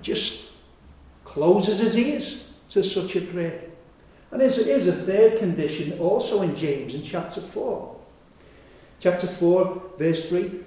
just 0.00 0.50
closes 1.24 1.78
his 1.78 1.96
ears 1.96 2.50
to 2.70 2.82
such 2.82 3.16
a 3.16 3.20
prayer. 3.20 3.62
And 4.30 4.40
there's, 4.40 4.64
there's 4.64 4.86
a 4.86 4.92
third 4.92 5.38
condition 5.38 5.98
also 5.98 6.42
in 6.42 6.56
James 6.56 6.94
in 6.94 7.02
chapter 7.02 7.40
4. 7.40 7.96
Chapter 9.00 9.26
4, 9.26 9.82
verse 9.98 10.28
3 10.28 10.60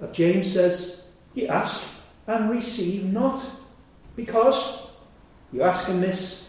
of 0.00 0.12
James 0.12 0.52
says, 0.52 1.04
You 1.34 1.48
ask 1.48 1.84
and 2.26 2.50
receive 2.50 3.04
not, 3.04 3.44
because 4.16 4.86
you 5.52 5.62
ask 5.62 5.88
amiss, 5.88 6.43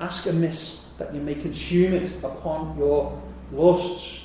ask 0.00 0.26
amiss 0.26 0.84
that 0.98 1.14
you 1.14 1.20
may 1.20 1.34
consume 1.34 1.94
it 1.94 2.12
upon 2.24 2.76
your 2.76 3.20
lusts. 3.52 4.20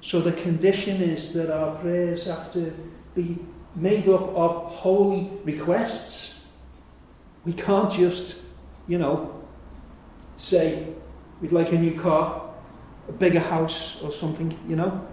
So 0.00 0.20
the 0.20 0.32
condition 0.32 1.02
is 1.02 1.32
that 1.32 1.50
our 1.50 1.76
prayers 1.76 2.26
have 2.26 2.52
to 2.52 2.72
be 3.14 3.38
made 3.74 4.08
up 4.08 4.22
of 4.34 4.72
holy 4.72 5.30
requests. 5.44 6.34
We 7.44 7.52
can't 7.52 7.92
just, 7.92 8.42
you 8.86 8.98
know, 8.98 9.42
say 10.36 10.88
we'd 11.40 11.52
like 11.52 11.72
a 11.72 11.78
new 11.78 11.98
car, 12.00 12.50
a 13.08 13.12
bigger 13.12 13.40
house, 13.40 13.98
or 14.02 14.12
something, 14.12 14.58
you 14.68 14.76
know. 14.76 15.06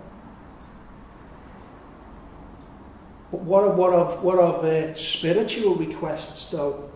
But 3.31 3.41
what 3.41 3.63
of 3.63 3.77
what 3.77 3.93
of 3.93 4.23
what 4.23 4.39
of 4.39 4.65
uh, 4.65 4.93
spiritual 4.93 5.75
requests 5.75 6.51
though? 6.51 6.90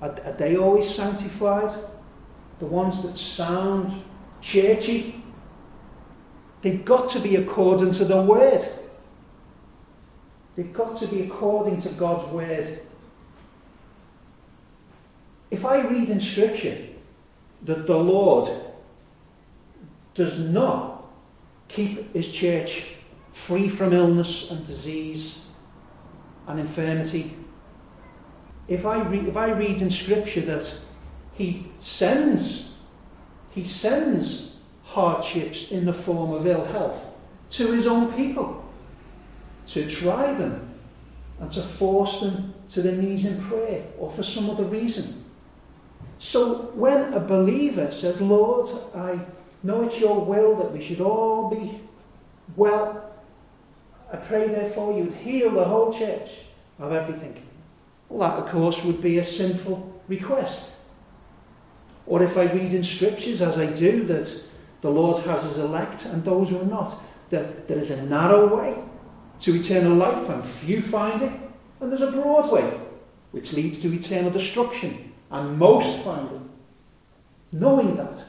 Are, 0.00 0.10
are 0.10 0.32
they 0.32 0.56
always 0.56 0.92
sanctified? 0.94 1.70
The 2.58 2.66
ones 2.66 3.02
that 3.02 3.18
sound 3.18 4.02
churchy? 4.40 5.22
They've 6.62 6.84
got 6.84 7.10
to 7.10 7.20
be 7.20 7.36
according 7.36 7.92
to 7.92 8.04
the 8.04 8.22
word. 8.22 8.64
They've 10.56 10.72
got 10.72 10.96
to 10.98 11.06
be 11.06 11.22
according 11.22 11.80
to 11.82 11.88
God's 11.90 12.26
word. 12.32 12.80
If 15.50 15.64
I 15.64 15.80
read 15.80 16.08
in 16.08 16.20
Scripture 16.20 16.78
that 17.62 17.86
the 17.86 17.96
Lord 17.96 18.50
does 20.14 20.38
not 20.38 21.06
keep 21.68 22.12
his 22.14 22.30
church 22.30 22.86
free 23.32 23.68
from 23.68 23.92
illness 23.92 24.50
and 24.50 24.64
disease 24.64 25.40
and 26.46 26.60
infirmity, 26.60 27.36
if 28.68 28.86
I, 28.86 29.02
re- 29.02 29.28
if 29.28 29.36
I 29.36 29.50
read 29.50 29.80
in 29.80 29.90
Scripture 29.90 30.40
that 30.42 30.78
he 31.34 31.66
sends, 31.80 32.74
he 33.50 33.66
sends 33.66 34.56
hardships 34.84 35.70
in 35.70 35.84
the 35.84 35.92
form 35.92 36.32
of 36.32 36.46
ill 36.46 36.64
health 36.64 37.06
to 37.50 37.72
his 37.72 37.86
own 37.86 38.12
people, 38.12 38.64
to 39.68 39.90
try 39.90 40.32
them 40.34 40.70
and 41.40 41.50
to 41.52 41.62
force 41.62 42.20
them 42.20 42.54
to 42.70 42.82
their 42.82 42.96
knees 42.96 43.26
in 43.26 43.42
prayer 43.44 43.84
or 43.98 44.10
for 44.10 44.22
some 44.22 44.48
other 44.48 44.64
reason. 44.64 45.24
So 46.18 46.70
when 46.74 47.12
a 47.12 47.20
believer 47.20 47.90
says, 47.90 48.20
Lord, 48.20 48.68
I 48.94 49.18
know 49.62 49.82
it's 49.82 50.00
your 50.00 50.24
will 50.24 50.56
that 50.56 50.72
we 50.72 50.82
should 50.82 51.00
all 51.00 51.50
be 51.50 51.80
well, 52.56 53.10
I 54.12 54.16
pray 54.16 54.48
therefore 54.48 54.96
you 54.96 55.04
would 55.04 55.14
heal 55.14 55.50
the 55.50 55.64
whole 55.64 55.96
church 55.96 56.30
of 56.78 56.92
everything. 56.92 57.42
Well, 58.14 58.30
that, 58.30 58.38
of 58.38 58.48
course, 58.48 58.84
would 58.84 59.02
be 59.02 59.18
a 59.18 59.24
sinful 59.24 60.00
request. 60.06 60.70
Or 62.06 62.22
if 62.22 62.38
I 62.38 62.44
read 62.44 62.72
in 62.72 62.84
scriptures, 62.84 63.42
as 63.42 63.58
I 63.58 63.66
do, 63.66 64.04
that 64.04 64.32
the 64.82 64.88
Lord 64.88 65.24
has 65.24 65.42
his 65.42 65.58
elect 65.58 66.04
and 66.06 66.22
those 66.22 66.50
who 66.50 66.60
are 66.60 66.64
not, 66.64 66.94
that 67.30 67.66
there 67.66 67.80
is 67.80 67.90
a 67.90 68.06
narrow 68.06 68.56
way 68.56 68.76
to 69.40 69.56
eternal 69.56 69.96
life 69.96 70.28
and 70.28 70.46
few 70.46 70.80
find 70.80 71.22
it, 71.22 71.32
and 71.80 71.90
there's 71.90 72.02
a 72.02 72.12
broad 72.12 72.52
way 72.52 72.78
which 73.32 73.52
leads 73.52 73.80
to 73.80 73.92
eternal 73.92 74.30
destruction 74.30 75.12
and 75.32 75.58
most 75.58 76.04
find 76.04 76.30
it. 76.30 76.40
Knowing 77.50 77.96
that, 77.96 78.22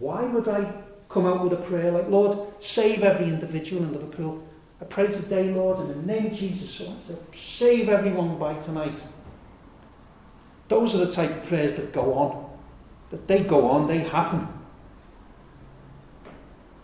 why 0.00 0.22
would 0.22 0.48
I 0.48 0.70
come 1.08 1.24
out 1.24 1.42
with 1.42 1.54
a 1.54 1.62
prayer 1.64 1.92
like, 1.92 2.10
Lord, 2.10 2.36
save 2.60 3.02
every 3.02 3.28
individual 3.28 3.84
in 3.84 3.92
Liverpool? 3.92 4.46
I 4.82 4.84
pray 4.84 5.06
today, 5.06 5.50
Lord, 5.50 5.80
in 5.80 5.88
the 5.88 6.12
name 6.12 6.26
of 6.26 6.34
Jesus, 6.34 6.68
so 6.68 6.84
to 6.84 7.38
save 7.38 7.88
everyone 7.88 8.38
by 8.38 8.52
tonight. 8.58 9.02
Those 10.70 10.94
are 10.94 11.04
the 11.04 11.10
type 11.10 11.30
of 11.30 11.46
prayers 11.46 11.74
that 11.74 11.92
go 11.92 12.14
on. 12.14 12.48
That 13.10 13.26
they 13.26 13.42
go 13.42 13.68
on, 13.68 13.88
they 13.88 13.98
happen. 13.98 14.46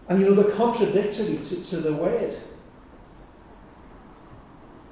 And 0.08 0.20
you 0.20 0.28
know, 0.28 0.42
they're 0.42 0.52
contradictory 0.52 1.36
to, 1.36 1.64
to 1.64 1.76
the 1.76 1.92
word. 1.94 2.34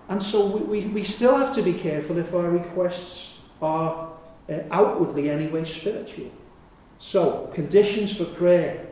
And 0.08 0.22
so 0.22 0.46
we, 0.46 0.60
we, 0.60 0.86
we 0.86 1.04
still 1.04 1.36
have 1.36 1.52
to 1.56 1.62
be 1.62 1.74
careful 1.74 2.18
if 2.18 2.32
our 2.32 2.48
requests 2.48 3.38
are 3.60 4.12
uh, 4.48 4.58
outwardly 4.70 5.28
anyway 5.28 5.64
spiritual. 5.64 6.30
So, 6.98 7.50
conditions 7.52 8.16
for 8.16 8.26
prayer. 8.26 8.86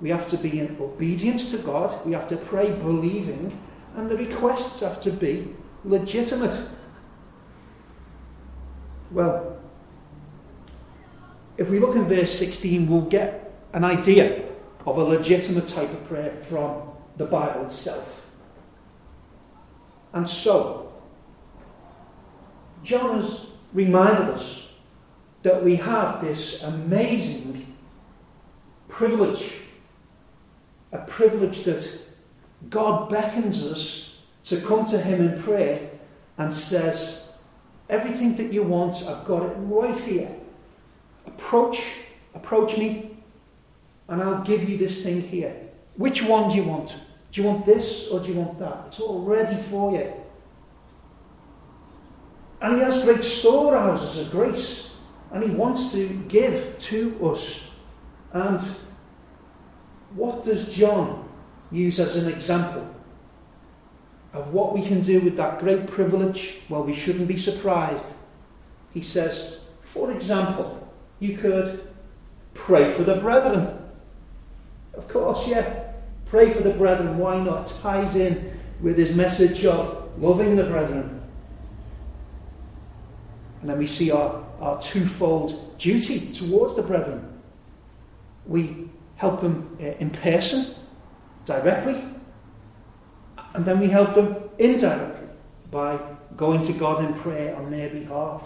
We 0.00 0.10
have 0.10 0.30
to 0.30 0.36
be 0.36 0.60
in 0.60 0.76
obedience 0.80 1.50
to 1.50 1.58
God, 1.58 2.06
we 2.06 2.12
have 2.12 2.28
to 2.28 2.36
pray 2.36 2.70
believing, 2.70 3.58
and 3.96 4.08
the 4.08 4.16
requests 4.16 4.80
have 4.82 5.02
to 5.02 5.10
be 5.10 5.52
legitimate. 5.84 6.56
Well, 9.10 9.58
if 11.56 11.68
we 11.68 11.78
look 11.78 11.96
in 11.96 12.06
verse 12.06 12.38
16, 12.38 12.88
we'll 12.88 13.02
get 13.02 13.52
an 13.72 13.84
idea 13.84 14.44
of 14.86 14.98
a 14.98 15.02
legitimate 15.02 15.66
type 15.68 15.90
of 15.90 16.06
prayer 16.08 16.36
from 16.44 16.82
the 17.16 17.24
Bible 17.24 17.66
itself. 17.66 18.26
And 20.12 20.28
so, 20.28 20.92
John 22.82 23.20
has 23.20 23.46
reminded 23.72 24.28
us 24.34 24.62
that 25.42 25.64
we 25.64 25.76
have 25.76 26.20
this 26.20 26.62
amazing 26.62 27.74
privilege, 28.88 29.52
a 30.92 30.98
privilege 30.98 31.64
that 31.64 31.98
God 32.70 33.10
beckons 33.10 33.64
us 33.64 34.20
to 34.44 34.60
come 34.60 34.84
to 34.86 34.98
Him 34.98 35.28
in 35.28 35.42
prayer 35.42 35.90
and 36.38 36.52
says, 36.52 37.27
Everything 37.88 38.36
that 38.36 38.52
you 38.52 38.62
want, 38.62 38.96
I've 39.06 39.24
got 39.24 39.42
it 39.44 39.54
right 39.56 39.96
here. 39.96 40.30
Approach, 41.26 41.82
approach 42.34 42.76
me, 42.76 43.16
and 44.08 44.22
I'll 44.22 44.42
give 44.44 44.68
you 44.68 44.76
this 44.76 45.02
thing 45.02 45.22
here. 45.22 45.54
Which 45.96 46.22
one 46.22 46.50
do 46.50 46.56
you 46.56 46.64
want? 46.64 46.94
Do 47.32 47.42
you 47.42 47.46
want 47.46 47.66
this 47.66 48.08
or 48.08 48.20
do 48.20 48.28
you 48.28 48.34
want 48.34 48.58
that? 48.58 48.84
It's 48.88 49.00
all 49.00 49.22
ready 49.22 49.56
for 49.56 49.92
you. 49.92 50.12
And 52.60 52.76
he 52.76 52.80
has 52.80 53.02
great 53.02 53.22
storehouses 53.22 54.18
of 54.18 54.30
grace. 54.30 54.90
And 55.30 55.44
he 55.44 55.50
wants 55.50 55.92
to 55.92 56.08
give 56.28 56.78
to 56.78 57.32
us. 57.32 57.68
And 58.32 58.60
what 60.14 60.42
does 60.42 60.74
John 60.74 61.28
use 61.70 62.00
as 62.00 62.16
an 62.16 62.32
example 62.32 62.88
of 64.38 64.52
what 64.52 64.72
we 64.72 64.86
can 64.86 65.00
do 65.00 65.20
with 65.20 65.36
that 65.36 65.58
great 65.58 65.88
privilege? 65.88 66.60
Well, 66.68 66.84
we 66.84 66.94
shouldn't 66.94 67.26
be 67.26 67.38
surprised. 67.38 68.06
He 68.94 69.02
says, 69.02 69.58
for 69.82 70.12
example, 70.12 70.88
you 71.18 71.36
could 71.36 71.80
pray 72.54 72.92
for 72.92 73.02
the 73.02 73.16
brethren. 73.16 73.76
Of 74.94 75.08
course, 75.08 75.46
yeah. 75.48 75.92
Pray 76.26 76.52
for 76.52 76.62
the 76.62 76.70
brethren. 76.70 77.18
Why 77.18 77.42
not? 77.42 77.66
Ties 77.66 78.14
in 78.14 78.52
with 78.80 78.96
his 78.96 79.14
message 79.14 79.64
of 79.64 80.08
loving 80.20 80.54
the 80.54 80.64
brethren. 80.64 81.20
And 83.60 83.70
then 83.70 83.78
we 83.78 83.86
see 83.86 84.12
our, 84.12 84.44
our 84.60 84.80
twofold 84.80 85.78
duty 85.78 86.32
towards 86.32 86.76
the 86.76 86.82
brethren. 86.82 87.40
We 88.46 88.88
help 89.16 89.40
them 89.40 89.76
uh, 89.80 89.84
in 89.98 90.10
person, 90.10 90.74
directly, 91.44 92.04
and 93.54 93.64
then 93.64 93.80
we 93.80 93.88
help 93.88 94.14
them 94.14 94.36
indirectly 94.58 95.28
by 95.70 95.98
going 96.36 96.62
to 96.62 96.72
God 96.72 97.04
in 97.04 97.14
prayer 97.20 97.56
on 97.56 97.70
their 97.70 97.88
behalf. 97.88 98.42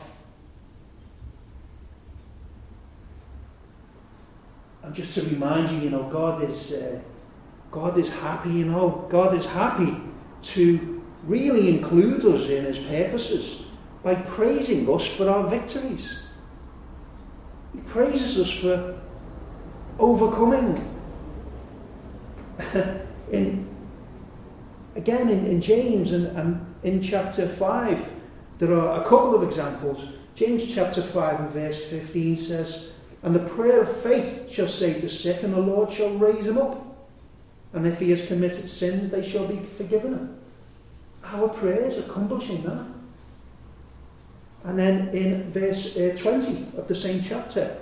And 4.82 4.94
just 4.94 5.14
to 5.14 5.22
remind 5.22 5.70
you, 5.70 5.78
you 5.78 5.90
know, 5.90 6.04
God 6.04 6.42
is, 6.42 6.72
uh, 6.72 7.00
God 7.70 7.98
is 7.98 8.12
happy, 8.12 8.50
you 8.50 8.64
know, 8.64 9.06
God 9.10 9.38
is 9.38 9.46
happy 9.46 9.96
to 10.42 11.02
really 11.24 11.68
include 11.68 12.24
us 12.24 12.48
in 12.48 12.64
his 12.64 12.78
purposes 12.78 13.64
by 14.02 14.14
praising 14.16 14.92
us 14.92 15.06
for 15.06 15.30
our 15.30 15.46
victories. 15.48 16.18
He 17.72 17.80
praises 17.82 18.38
us 18.40 18.50
for 18.52 19.00
overcoming. 19.98 20.88
in, 23.32 23.71
again, 24.96 25.28
in, 25.28 25.46
in 25.46 25.60
James 25.60 26.12
and, 26.12 26.26
and 26.36 26.74
in 26.82 27.02
chapter 27.02 27.46
5, 27.46 28.10
there 28.58 28.74
are 28.78 29.00
a 29.00 29.04
couple 29.04 29.34
of 29.34 29.42
examples. 29.42 30.04
James 30.34 30.72
chapter 30.72 31.02
5 31.02 31.40
and 31.40 31.50
verse 31.50 31.84
15 31.84 32.36
says, 32.36 32.92
And 33.22 33.34
the 33.34 33.40
prayer 33.40 33.82
of 33.82 34.02
faith 34.02 34.50
shall 34.50 34.68
save 34.68 35.02
the 35.02 35.08
sick, 35.08 35.42
and 35.42 35.52
the 35.52 35.60
Lord 35.60 35.92
shall 35.92 36.16
raise 36.16 36.46
him 36.46 36.58
up. 36.58 36.86
And 37.72 37.86
if 37.86 37.98
he 37.98 38.10
has 38.10 38.26
committed 38.26 38.68
sins, 38.68 39.10
they 39.10 39.28
shall 39.28 39.46
be 39.46 39.60
forgiven 39.76 40.12
him. 40.12 40.38
Our 41.24 41.48
prayers 41.48 41.98
accomplishing 41.98 42.62
that. 42.64 42.86
And 44.64 44.78
then 44.78 45.08
in 45.08 45.50
verse 45.52 45.96
uh, 45.96 46.16
20 46.18 46.78
of 46.78 46.86
the 46.86 46.94
same 46.94 47.24
chapter, 47.26 47.76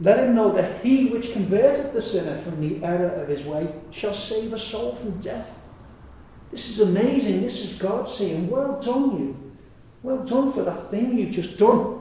let 0.00 0.24
him 0.24 0.34
know 0.34 0.52
that 0.52 0.84
he 0.84 1.06
which 1.06 1.32
converted 1.32 1.92
the 1.92 2.02
sinner 2.02 2.40
from 2.42 2.60
the 2.60 2.84
error 2.84 3.22
of 3.22 3.28
his 3.28 3.44
way 3.44 3.72
shall 3.92 4.14
save 4.14 4.52
a 4.52 4.58
soul 4.58 4.96
from 4.96 5.20
death. 5.20 5.61
This 6.52 6.68
is 6.68 6.80
amazing. 6.80 7.40
This 7.40 7.64
is 7.64 7.78
God 7.78 8.06
saying, 8.06 8.48
Well 8.48 8.78
done, 8.80 9.18
you. 9.18 9.52
Well 10.02 10.22
done 10.24 10.52
for 10.52 10.62
that 10.62 10.90
thing 10.90 11.18
you've 11.18 11.32
just 11.32 11.56
done. 11.56 11.98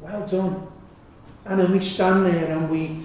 Well 0.00 0.26
done. 0.26 0.66
And 1.44 1.60
then 1.60 1.72
we 1.72 1.80
stand 1.80 2.26
there 2.26 2.56
and 2.56 2.70
we 2.70 3.02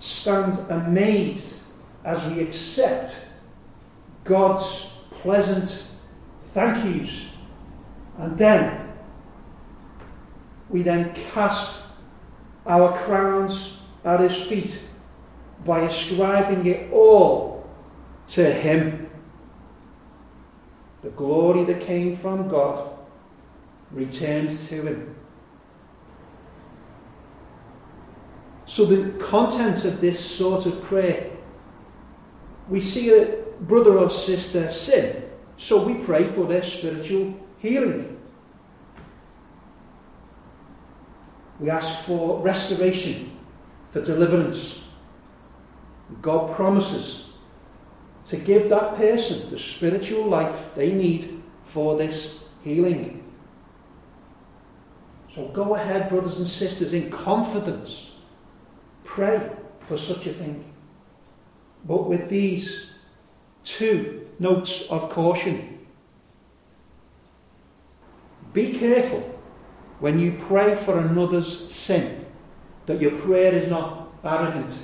stand 0.00 0.58
amazed 0.68 1.60
as 2.04 2.26
we 2.26 2.42
accept 2.42 3.28
God's 4.24 4.88
pleasant 5.22 5.84
thank 6.52 6.84
yous. 6.84 7.26
And 8.18 8.36
then 8.36 8.92
we 10.70 10.82
then 10.82 11.14
cast 11.32 11.82
our 12.66 12.98
crowns 13.04 13.78
at 14.04 14.20
his 14.20 14.42
feet 14.46 14.80
by 15.64 15.80
ascribing 15.80 16.66
it 16.66 16.92
all 16.92 17.66
to 18.28 18.52
him. 18.52 19.08
The 21.02 21.10
glory 21.10 21.64
that 21.64 21.80
came 21.80 22.16
from 22.16 22.48
God 22.48 22.90
returns 23.90 24.68
to 24.68 24.82
him. 24.82 25.14
So, 28.66 28.86
the 28.86 29.10
content 29.22 29.84
of 29.84 30.00
this 30.00 30.18
sort 30.18 30.66
of 30.66 30.82
prayer, 30.84 31.30
we 32.68 32.80
see 32.80 33.12
a 33.14 33.42
brother 33.60 33.98
or 33.98 34.10
sister 34.10 34.72
sin 34.72 35.24
so 35.56 35.84
we 35.84 35.94
pray 35.94 36.30
for 36.32 36.46
their 36.46 36.62
spiritual 36.62 37.34
healing. 37.58 38.18
We 41.60 41.70
ask 41.70 42.00
for 42.04 42.40
restoration, 42.40 43.38
for 43.92 44.02
deliverance. 44.02 44.82
God 46.22 46.54
promises 46.54 47.30
to 48.26 48.36
give 48.36 48.70
that 48.70 48.96
person 48.96 49.50
the 49.50 49.58
spiritual 49.58 50.24
life 50.24 50.74
they 50.74 50.92
need 50.92 51.42
for 51.64 51.96
this 51.96 52.40
healing. 52.62 53.22
So 55.34 55.48
go 55.48 55.74
ahead, 55.74 56.08
brothers 56.08 56.40
and 56.40 56.48
sisters, 56.48 56.94
in 56.94 57.10
confidence. 57.10 58.12
Pray 59.04 59.50
for 59.88 59.98
such 59.98 60.26
a 60.26 60.32
thing. 60.32 60.64
But 61.84 62.08
with 62.08 62.28
these 62.28 62.90
two 63.64 64.26
notes 64.38 64.86
of 64.90 65.10
caution. 65.10 65.86
Be 68.52 68.78
careful 68.78 69.20
when 69.98 70.18
you 70.18 70.40
pray 70.46 70.76
for 70.76 70.98
another's 70.98 71.72
sin 71.74 72.26
that 72.86 73.00
your 73.00 73.12
prayer 73.12 73.54
is 73.54 73.68
not 73.68 74.12
arrogant. 74.22 74.78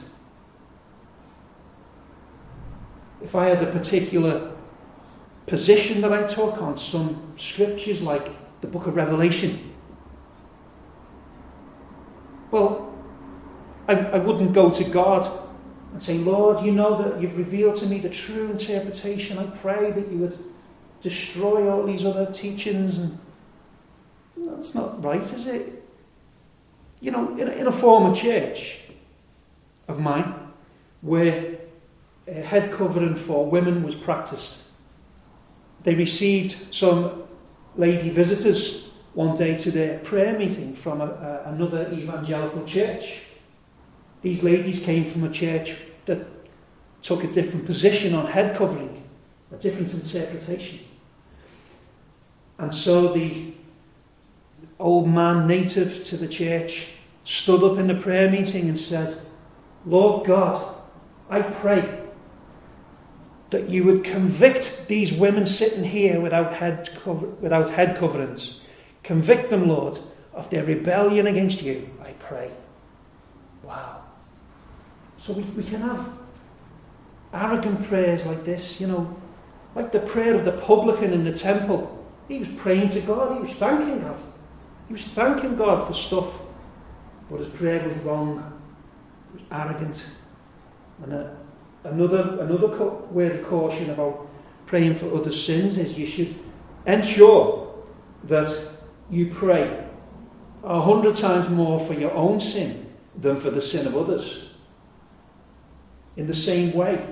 If 3.31 3.37
I 3.37 3.51
had 3.51 3.63
a 3.63 3.71
particular 3.71 4.51
position 5.47 6.01
that 6.01 6.13
I 6.13 6.25
took 6.25 6.61
on 6.61 6.77
some 6.77 7.33
scriptures 7.37 8.03
like 8.03 8.29
the 8.61 8.67
book 8.67 8.89
of 8.89 8.97
Revelation, 8.97 9.73
well, 12.51 12.93
I, 13.87 13.95
I 13.95 14.19
wouldn't 14.19 14.53
go 14.53 14.69
to 14.69 14.83
God 14.83 15.47
and 15.93 16.03
say, 16.03 16.19
Lord, 16.19 16.67
you 16.67 16.73
know 16.73 17.01
that 17.05 17.23
you've 17.23 17.37
revealed 17.37 17.77
to 17.77 17.87
me 17.87 18.01
the 18.01 18.09
true 18.09 18.51
interpretation. 18.51 19.39
I 19.39 19.45
pray 19.59 19.93
that 19.93 20.11
you 20.11 20.19
would 20.19 20.37
destroy 21.01 21.71
all 21.71 21.87
these 21.87 22.05
other 22.05 22.27
teachings. 22.33 22.99
And 22.99 23.17
that's 24.39 24.75
not 24.75 25.05
right, 25.05 25.21
is 25.21 25.47
it? 25.47 25.85
You 26.99 27.13
know, 27.13 27.39
in 27.39 27.47
a, 27.47 27.53
in 27.53 27.69
a 27.69 27.73
former 27.73 28.13
church 28.13 28.81
of 29.87 30.01
mine, 30.01 30.35
where 31.01 31.50
Uh, 32.31 32.43
head 32.43 32.73
covering 32.73 33.17
for 33.17 33.51
women 33.51 33.83
was 33.83 33.95
practiced, 33.95 34.59
they 35.83 35.95
received 35.95 36.73
some 36.73 37.25
lady 37.77 38.11
visitors 38.11 38.89
one 39.15 39.35
day 39.35 39.57
to 39.57 39.71
their 39.71 39.99
prayer 40.01 40.39
meeting 40.39 40.75
from 40.77 41.01
a, 41.01 41.07
a, 41.07 41.51
another 41.53 41.91
evangelical 41.93 42.65
church. 42.65 43.23
These 44.23 44.45
ladies 44.45 44.85
came 44.85 45.11
from 45.11 45.25
a 45.25 45.31
church 45.31 45.77
that 46.07 46.27
took 47.03 47.25
a 47.25 47.27
different 47.27 47.67
position 47.67 48.15
on 48.15 48.27
head 48.27 48.57
covering, 48.57 49.03
a 49.51 49.57
different 49.57 49.93
interpretation. 49.93 50.81
And 52.59 52.73
so 52.73 53.13
the 53.13 53.55
old 54.79 55.09
man 55.09 55.47
native 55.47 56.05
to 56.05 56.17
the 56.17 56.29
church 56.29 56.89
stood 57.25 57.65
up 57.65 57.79
in 57.79 57.87
the 57.87 57.95
prayer 57.95 58.31
meeting 58.31 58.69
and 58.69 58.79
said, 58.79 59.19
Lord 59.87 60.27
God, 60.27 60.77
I 61.31 61.43
pray 61.43 62.00
that 63.51 63.69
you 63.69 63.85
would 63.85 64.05
convict 64.05 64.87
these 64.87 65.13
women 65.13 65.45
sitting 65.45 65.85
here 65.85 66.21
without 66.21 66.55
head, 66.55 66.89
cover, 67.03 67.27
without 67.27 67.71
head 67.71 67.97
coverings. 67.97 68.61
Convict 69.03 69.51
them, 69.51 69.69
Lord, 69.69 69.99
of 70.33 70.49
their 70.51 70.65
rebellion 70.65 71.27
against 71.27 71.63
you, 71.63 71.91
I 72.03 72.13
pray. 72.13 72.51
Wow. 73.63 74.03
So 75.19 75.33
we, 75.33 75.43
we 75.43 75.65
can 75.65 75.83
have 75.83 76.13
arrogant 77.35 77.87
prayers 77.89 78.27
like 78.27 78.45
this, 78.45 78.81
you 78.81 78.87
know, 78.87 79.17
like 79.75 79.93
the 79.93 80.01
prayer 80.01 80.35
of 80.35 80.45
the 80.45 80.53
publican 80.53 81.13
in 81.13 81.25
the 81.25 81.33
temple 81.33 82.05
He 82.31 82.39
was 82.39 82.49
praying 82.59 82.91
to 82.91 83.01
God, 83.01 83.37
he 83.37 83.43
was 83.43 83.53
thanking 83.57 84.01
God. 84.01 84.19
He 84.87 84.93
was 84.93 85.03
thanking 85.03 85.57
God 85.57 85.87
for 85.87 85.95
stuff, 85.95 86.33
but 87.29 87.41
his 87.41 87.49
prayer 87.49 87.87
was 87.87 87.97
wrong, 87.99 88.39
it 89.35 89.41
was 89.41 89.49
arrogant. 89.51 90.01
And 91.03 91.13
uh, 91.13 91.29
another, 91.85 92.39
another 92.41 92.69
word 93.11 93.33
of 93.33 93.45
caution 93.47 93.91
about 93.91 94.29
praying 94.67 94.95
for 94.95 95.15
other 95.15 95.33
sins 95.33 95.79
is 95.79 95.99
you 95.99 96.07
should 96.07 96.35
ensure 96.87 97.75
that 98.25 98.69
you 99.11 99.27
pray 99.35 99.87
a 100.63 100.81
hundred 100.81 101.17
times 101.17 101.49
more 101.51 101.81
for 101.81 101.95
your 101.95 102.13
own 102.13 102.41
sin 102.41 102.95
than 103.19 103.41
for 103.41 103.51
the 103.51 103.63
sin 103.63 103.87
of 103.87 103.97
others. 103.97 104.51
In 106.17 106.27
the 106.27 106.35
same 106.35 106.73
way, 106.73 107.07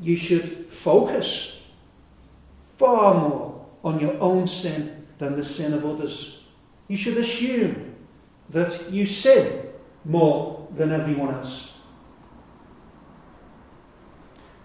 you 0.00 0.16
should 0.16 0.66
focus 0.70 1.58
far 2.76 3.14
more 3.14 3.66
on 3.84 4.00
your 4.00 4.18
own 4.20 4.46
sin 4.46 5.06
than 5.18 5.36
the 5.36 5.44
sin 5.44 5.72
of 5.72 5.84
others. 5.84 6.40
You 6.88 6.96
should 6.96 7.16
assume 7.16 7.94
that 8.50 8.90
you 8.90 9.06
sin 9.06 9.66
more 10.04 10.66
than 10.76 10.92
everyone 10.92 11.34
else. 11.34 11.70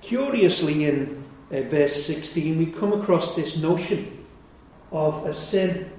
Curiously, 0.09 0.85
in 0.85 1.23
uh, 1.51 1.61
verse 1.69 2.03
16, 2.03 2.57
we 2.57 2.65
come 2.65 2.93
across 2.93 3.35
this 3.35 3.57
notion 3.57 4.25
of 4.91 5.23
a 5.27 5.33
sin 5.35 5.91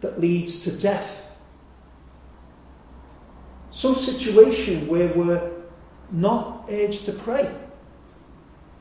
that 0.00 0.18
leads 0.18 0.64
to 0.64 0.72
death. 0.72 1.30
Some 3.70 3.96
situation 3.96 4.88
where 4.88 5.08
we're 5.08 5.50
not 6.10 6.64
urged 6.70 7.04
to 7.04 7.12
pray. 7.12 7.54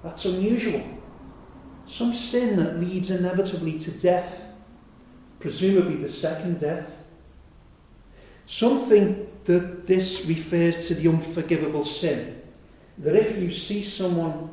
That's 0.04 0.23
unusual. 0.23 0.88
Some 1.86 2.15
sin 2.15 2.56
that 2.56 2.80
leads 2.80 3.12
inevitably 3.12 3.80
to 3.80 3.91
death, 3.91 4.41
presumably 5.41 5.97
the 5.97 6.08
second 6.08 6.62
death. 6.62 6.89
Something 8.45 9.28
that 9.43 9.86
this 9.86 10.26
refers 10.28 10.88
to 10.88 10.95
the 10.95 11.10
unforgivable 11.10 11.84
sin. 11.84 12.41
That 13.00 13.17
if 13.17 13.38
you 13.38 13.52
see 13.52 13.84
someone 13.84 14.52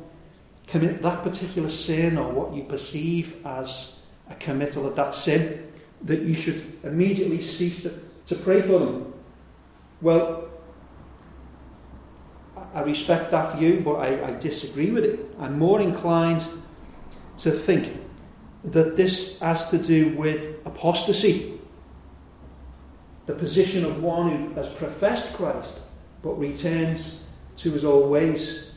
commit 0.67 1.01
that 1.01 1.23
particular 1.23 1.69
sin 1.69 2.17
or 2.17 2.31
what 2.31 2.53
you 2.53 2.63
perceive 2.63 3.45
as 3.45 3.99
a 4.29 4.35
committal 4.35 4.87
of 4.87 4.95
that 4.95 5.13
sin, 5.13 5.71
that 6.03 6.21
you 6.21 6.35
should 6.35 6.79
immediately 6.83 7.41
cease 7.41 7.83
to, 7.83 7.91
to 8.25 8.35
pray 8.35 8.61
for 8.61 8.79
them. 8.79 9.13
Well, 10.01 10.49
I 12.73 12.81
respect 12.81 13.31
that 13.31 13.57
view, 13.57 13.81
but 13.83 13.95
I, 13.95 14.27
I 14.27 14.31
disagree 14.39 14.91
with 14.91 15.05
it. 15.05 15.19
I'm 15.39 15.57
more 15.57 15.81
inclined 15.81 16.43
to 17.39 17.51
think 17.51 18.01
that 18.65 18.97
this 18.97 19.39
has 19.39 19.69
to 19.69 19.77
do 19.77 20.09
with 20.15 20.65
apostasy, 20.65 21.59
the 23.25 23.33
position 23.33 23.85
of 23.85 24.01
one 24.01 24.31
who 24.31 24.53
has 24.55 24.69
professed 24.73 25.33
Christ 25.33 25.79
but 26.21 26.39
returns 26.39 27.21
to 27.57 27.71
his 27.71 27.85
old 27.85 28.09
ways. 28.09 28.71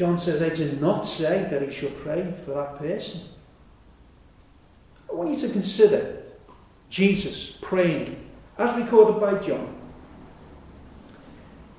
John 0.00 0.18
says, 0.18 0.40
I 0.40 0.48
did 0.48 0.80
not 0.80 1.02
say 1.02 1.46
that 1.50 1.60
he 1.60 1.70
should 1.70 1.94
pray 2.02 2.32
for 2.46 2.52
that 2.52 2.78
person. 2.78 3.20
I 5.10 5.12
want 5.12 5.28
you 5.28 5.46
to 5.46 5.52
consider 5.52 6.22
Jesus 6.88 7.58
praying, 7.60 8.16
as 8.56 8.74
recorded 8.82 9.20
by 9.20 9.34
John, 9.46 9.76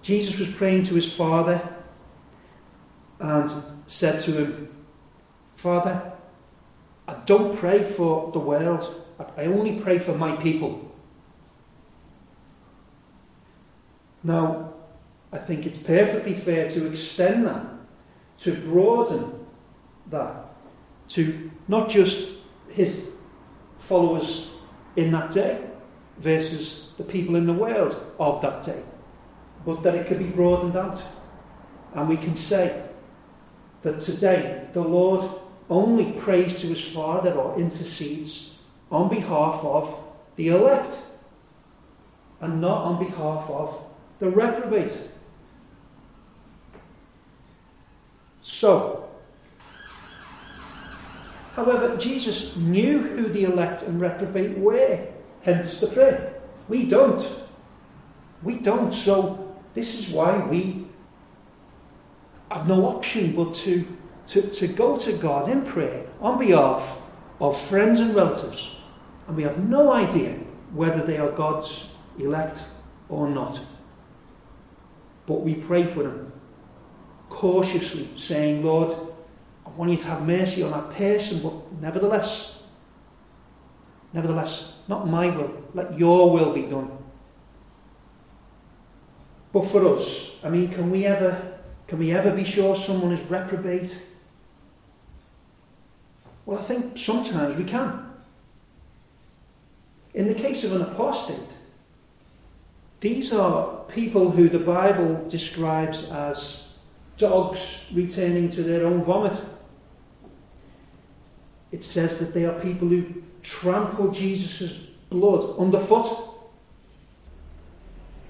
Jesus 0.03 0.37
was 0.37 0.51
praying 0.51 0.83
to 0.83 0.93
his 0.93 1.11
Father 1.11 1.67
and 3.19 3.51
said 3.87 4.19
to 4.19 4.33
him, 4.33 4.69
Father, 5.55 6.13
I 7.07 7.15
don't 7.25 7.57
pray 7.57 7.83
for 7.83 8.31
the 8.33 8.39
world, 8.39 9.03
I 9.35 9.45
only 9.45 9.79
pray 9.79 9.97
for 9.97 10.13
my 10.13 10.35
people. 10.35 10.93
Now, 14.23 14.75
I 15.33 15.39
think 15.39 15.65
it's 15.65 15.79
perfectly 15.79 16.35
fair 16.35 16.69
to 16.69 16.91
extend 16.91 17.47
that, 17.47 17.80
to 18.41 18.53
broaden 18.53 19.45
that, 20.09 20.53
to 21.09 21.51
not 21.67 21.89
just 21.89 22.29
his 22.69 23.11
followers 23.79 24.49
in 24.95 25.11
that 25.11 25.31
day 25.31 25.63
versus 26.17 26.91
the 26.97 27.03
people 27.03 27.35
in 27.35 27.45
the 27.45 27.53
world 27.53 27.95
of 28.19 28.41
that 28.41 28.63
day 28.63 28.81
but 29.65 29.83
that 29.83 29.95
it 29.95 30.07
could 30.07 30.19
be 30.19 30.25
broadened 30.25 30.75
out. 30.75 31.01
And 31.93 32.07
we 32.07 32.17
can 32.17 32.35
say 32.35 32.83
that 33.81 33.99
today 33.99 34.67
the 34.73 34.81
Lord 34.81 35.29
only 35.69 36.13
prays 36.13 36.59
to 36.61 36.67
his 36.67 36.81
Father 36.81 37.33
or 37.33 37.59
intercedes 37.59 38.55
on 38.91 39.09
behalf 39.09 39.63
of 39.63 39.95
the 40.35 40.49
elect 40.49 40.95
and 42.39 42.59
not 42.59 42.83
on 42.83 43.05
behalf 43.05 43.49
of 43.49 43.83
the 44.19 44.29
reprobate. 44.29 44.93
So, 48.61 49.09
however, 51.55 51.97
Jesus 51.97 52.55
knew 52.55 52.99
who 52.99 53.23
the 53.23 53.45
elect 53.45 53.81
and 53.81 53.99
reprobate 53.99 54.55
were, 54.55 54.99
hence 55.41 55.79
the 55.79 55.87
prayer. 55.87 56.35
We 56.69 56.85
don't. 56.85 57.27
We 58.43 58.59
don't. 58.59 58.93
So, 58.93 59.55
this 59.73 59.97
is 59.97 60.09
why 60.09 60.45
we 60.45 60.85
have 62.51 62.67
no 62.67 62.85
option 62.85 63.35
but 63.35 63.55
to, 63.65 63.83
to, 64.27 64.43
to 64.43 64.67
go 64.67 64.95
to 64.95 65.13
God 65.13 65.49
in 65.49 65.65
prayer 65.65 66.05
on 66.19 66.37
behalf 66.37 66.99
of 67.39 67.59
friends 67.59 67.99
and 67.99 68.13
relatives. 68.13 68.75
And 69.27 69.35
we 69.35 69.41
have 69.41 69.57
no 69.57 69.91
idea 69.91 70.33
whether 70.71 71.01
they 71.01 71.17
are 71.17 71.31
God's 71.31 71.87
elect 72.19 72.59
or 73.09 73.27
not. 73.27 73.59
But 75.25 75.41
we 75.41 75.55
pray 75.55 75.91
for 75.91 76.03
them 76.03 76.31
cautiously, 77.31 78.07
saying, 78.17 78.63
Lord, 78.63 78.91
I 79.65 79.69
want 79.71 79.89
you 79.89 79.97
to 79.97 80.07
have 80.07 80.27
mercy 80.27 80.61
on 80.61 80.71
that 80.71 80.91
person, 80.91 81.41
but 81.41 81.81
nevertheless, 81.81 82.59
nevertheless, 84.13 84.73
not 84.87 85.07
my 85.07 85.29
will, 85.35 85.63
let 85.73 85.97
your 85.97 86.31
will 86.31 86.53
be 86.53 86.63
done. 86.63 86.91
But 89.53 89.69
for 89.69 89.97
us, 89.97 90.31
I 90.43 90.49
mean, 90.49 90.69
can 90.69 90.91
we 90.91 91.05
ever, 91.05 91.59
can 91.87 91.99
we 91.99 92.11
ever 92.11 92.31
be 92.35 92.43
sure 92.43 92.75
someone 92.75 93.11
is 93.11 93.29
reprobate? 93.29 94.03
Well, 96.45 96.59
I 96.59 96.61
think 96.61 96.97
sometimes 96.97 97.57
we 97.57 97.63
can. 97.63 98.07
In 100.13 100.27
the 100.27 100.35
case 100.35 100.63
of 100.63 100.73
an 100.73 100.81
apostate, 100.81 101.49
these 102.99 103.33
are 103.33 103.83
people 103.85 104.31
who 104.31 104.49
the 104.49 104.59
Bible 104.59 105.27
describes 105.29 106.09
as 106.09 106.70
dogs 107.21 107.85
returning 107.93 108.49
to 108.49 108.63
their 108.63 108.85
own 108.85 109.03
vomit. 109.05 109.39
It 111.71 111.85
says 111.85 112.19
that 112.19 112.33
they 112.33 112.43
are 112.43 112.59
people 112.59 112.89
who 112.89 113.23
trample 113.41 114.11
Jesus' 114.11 114.73
blood 115.09 115.57
underfoot 115.57 116.31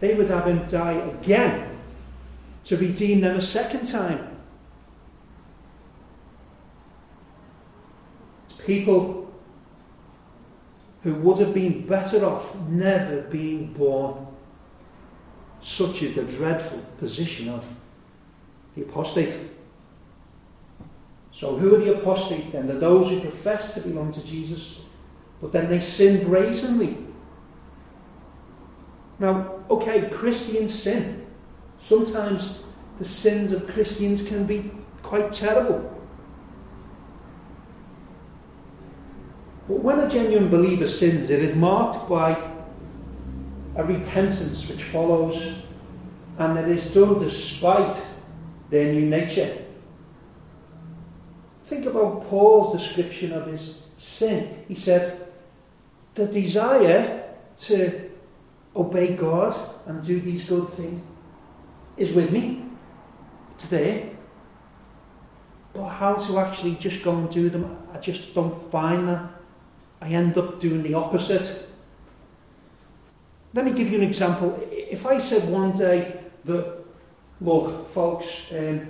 they 0.01 0.15
would 0.15 0.27
have 0.29 0.47
him 0.47 0.65
die 0.67 0.93
again 0.93 1.77
to 2.65 2.75
redeem 2.75 3.21
them 3.21 3.37
a 3.37 3.41
second 3.41 3.85
time. 3.87 4.27
People 8.65 9.31
who 11.03 11.13
would 11.15 11.39
have 11.39 11.53
been 11.53 11.85
better 11.87 12.25
off 12.25 12.55
never 12.67 13.21
being 13.21 13.73
born. 13.73 14.27
Such 15.61 16.01
is 16.01 16.15
the 16.15 16.23
dreadful 16.23 16.79
position 16.97 17.49
of 17.49 17.63
the 18.75 18.83
apostate. 18.83 19.33
So, 21.33 21.55
who 21.55 21.75
are 21.75 21.79
the 21.79 21.99
apostates 21.99 22.51
then? 22.51 22.67
They're 22.67 22.79
those 22.79 23.09
who 23.09 23.19
profess 23.21 23.73
to 23.75 23.81
belong 23.81 24.11
to 24.13 24.25
Jesus, 24.25 24.81
but 25.41 25.51
then 25.51 25.69
they 25.69 25.81
sin 25.81 26.25
brazenly 26.25 26.97
now, 29.21 29.59
okay, 29.69 30.09
Christians 30.09 30.73
sin. 30.73 31.27
Sometimes 31.79 32.57
the 32.97 33.05
sins 33.05 33.53
of 33.53 33.67
Christians 33.67 34.27
can 34.27 34.45
be 34.45 34.71
quite 35.03 35.31
terrible. 35.31 35.95
But 39.67 39.83
when 39.83 39.99
a 39.99 40.09
genuine 40.09 40.49
believer 40.49 40.87
sins, 40.87 41.29
it 41.29 41.43
is 41.43 41.55
marked 41.55 42.09
by 42.09 42.31
a 43.75 43.83
repentance 43.83 44.67
which 44.67 44.85
follows, 44.85 45.53
and 46.39 46.57
it 46.57 46.67
is 46.67 46.91
done 46.91 47.19
despite 47.19 47.95
their 48.71 48.91
new 48.91 49.05
nature. 49.05 49.55
Think 51.67 51.85
about 51.85 52.27
Paul's 52.27 52.81
description 52.81 53.33
of 53.33 53.45
his 53.45 53.83
sin. 53.97 54.63
He 54.67 54.75
said, 54.75 55.27
The 56.15 56.25
desire 56.25 57.35
to 57.59 58.09
obey 58.75 59.15
God 59.15 59.55
and 59.85 60.03
do 60.03 60.19
these 60.19 60.45
good 60.45 60.69
things 60.73 61.01
is 61.97 62.13
with 62.13 62.31
me. 62.31 62.65
There. 63.69 64.09
But 65.73 65.87
how 65.87 66.15
to 66.15 66.39
actually 66.39 66.75
just 66.75 67.03
go 67.03 67.15
and 67.15 67.29
do 67.29 67.49
them, 67.49 67.77
I 67.93 67.99
just 67.99 68.33
don't 68.33 68.71
find 68.71 69.07
that 69.07 69.29
I 70.01 70.09
end 70.09 70.35
up 70.37 70.59
doing 70.59 70.81
the 70.81 70.95
opposite. 70.95 71.69
Let 73.53 73.65
me 73.65 73.71
give 73.71 73.91
you 73.91 73.99
an 73.99 74.03
example. 74.03 74.59
If 74.71 75.05
I 75.05 75.19
said 75.19 75.47
one 75.49 75.77
day 75.77 76.21
that, 76.45 76.80
look, 77.41 77.91
folks, 77.91 78.27
um, 78.51 78.87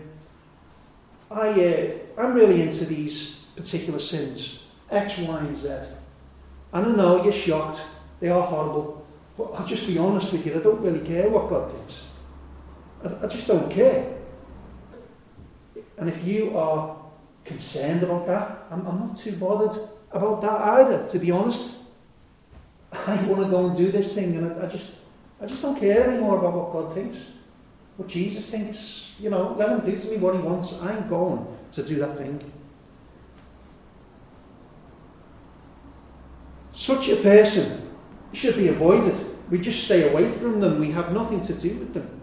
I, 1.32 1.50
uh, 1.50 1.92
I'm 2.18 2.34
really 2.34 2.62
into 2.62 2.86
these 2.86 3.38
particular 3.56 4.00
sins, 4.00 4.64
X, 4.90 5.18
Y, 5.18 5.40
and 5.40 5.58
Z. 5.58 5.70
And 6.74 6.86
I 6.86 6.92
know 6.92 7.24
you're 7.24 7.34
shocked, 7.34 7.82
they 8.20 8.28
are 8.28 8.46
horrible, 8.46 9.06
but 9.38 9.54
I'll 9.56 9.66
just 9.66 9.88
be 9.88 9.98
honest 9.98 10.32
with 10.32 10.46
you, 10.46 10.56
I 10.56 10.60
don't 10.60 10.82
really 10.82 11.06
care 11.06 11.30
what 11.30 11.50
God 11.50 11.72
thinks. 11.72 12.06
I, 13.04 13.26
I 13.26 13.30
just 13.30 13.48
don't 13.48 13.72
care. 13.72 14.18
And 15.98 16.10
if 16.10 16.26
you 16.26 16.58
are 16.58 16.98
concerned 17.46 18.04
about 18.04 18.28
that, 18.28 18.68
I'm, 18.70 18.86
I'm 18.86 19.00
not 19.00 19.18
too 19.18 19.34
bothered 19.34 19.80
about 20.12 20.42
that 20.42 20.62
either, 20.80 21.08
to 21.08 21.20
be 21.20 21.32
honest. 21.32 21.76
I 22.92 23.16
want 23.24 23.44
to 23.44 23.50
go 23.50 23.68
and 23.68 23.78
do 23.78 23.90
this 23.92 24.14
thing, 24.14 24.36
and 24.36 24.52
I, 24.52 24.66
I 24.66 24.68
just, 24.68 24.92
I 25.42 25.46
just 25.46 25.62
don't 25.62 25.80
care 25.80 26.10
anymore 26.10 26.40
about 26.40 26.54
what 26.54 26.74
God 26.74 26.94
thinks, 26.94 27.20
what 28.02 28.10
Jesus 28.10 28.50
thinks. 28.50 29.06
You 29.20 29.30
know, 29.30 29.56
let 29.60 29.70
him 29.70 29.86
do 29.86 29.96
to 29.96 30.08
me 30.10 30.18
what 30.18 30.34
he 30.34 30.42
wants. 30.42 30.82
I'm 30.82 31.08
going 31.08 31.46
to 31.74 31.84
do 31.84 32.00
that 32.00 32.18
thing. 32.18 32.52
Such 36.74 37.10
a 37.10 37.18
person 37.18 37.96
should 38.34 38.56
be 38.56 38.70
avoided. 38.70 39.14
We 39.52 39.60
just 39.60 39.84
stay 39.84 40.12
away 40.12 40.32
from 40.32 40.62
them. 40.62 40.80
We 40.80 40.90
have 40.92 41.14
nothing 41.14 41.42
to 41.42 41.54
do 41.54 41.76
with 41.76 41.94
them. 41.94 42.22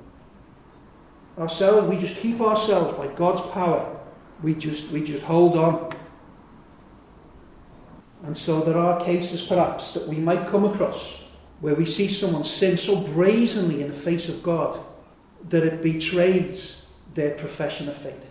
Ourselves, 1.38 1.88
we 1.88 1.98
just 1.98 2.18
keep 2.18 2.40
ourselves 2.40 2.98
by 2.98 3.06
God's 3.14 3.42
power. 3.52 4.00
We 4.42 4.54
just, 4.54 4.90
we 4.90 5.04
just 5.04 5.22
hold 5.22 5.56
on. 5.56 5.94
And 8.24 8.36
so 8.36 8.62
there 8.62 8.78
are 8.78 9.04
cases 9.04 9.42
perhaps 9.42 9.94
that 9.94 10.08
we 10.08 10.16
might 10.16 10.48
come 10.48 10.64
across 10.64 11.22
where 11.60 11.76
we 11.76 11.86
see 11.86 12.08
someone 12.08 12.42
sin 12.42 12.76
so 12.76 12.96
brazenly 12.96 13.82
in 13.82 13.88
the 13.88 13.96
face 13.96 14.28
of 14.28 14.42
God 14.42 14.84
that 15.48 15.62
it 15.64 15.82
betrays 15.82 16.82
their 17.14 17.30
profession 17.30 17.88
of 17.88 17.96
faith. 17.96 18.24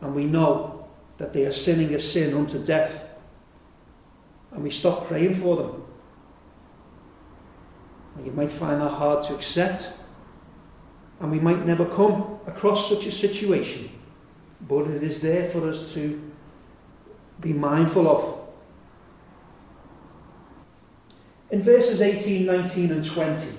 And 0.00 0.14
we 0.14 0.24
know 0.24 0.88
that 1.18 1.32
they 1.32 1.44
are 1.44 1.52
sinning 1.52 1.94
a 1.94 2.00
sin 2.00 2.34
unto 2.34 2.64
death. 2.64 3.04
And 4.52 4.62
we 4.62 4.70
stop 4.70 5.06
praying 5.06 5.36
for 5.36 5.56
them. 5.56 5.82
And 8.16 8.26
you 8.26 8.32
might 8.32 8.50
find 8.50 8.80
that 8.80 8.90
hard 8.90 9.22
to 9.24 9.34
accept. 9.34 9.92
And 11.20 11.30
we 11.30 11.38
might 11.38 11.66
never 11.66 11.84
come 11.84 12.38
across 12.46 12.88
such 12.88 13.06
a 13.06 13.12
situation. 13.12 13.90
But 14.66 14.86
it 14.86 15.02
is 15.02 15.20
there 15.20 15.48
for 15.48 15.68
us 15.68 15.92
to 15.94 16.20
be 17.40 17.52
mindful 17.52 18.08
of. 18.08 18.40
In 21.50 21.62
verses 21.62 22.00
18, 22.00 22.46
19, 22.46 22.92
and 22.92 23.04
20, 23.04 23.58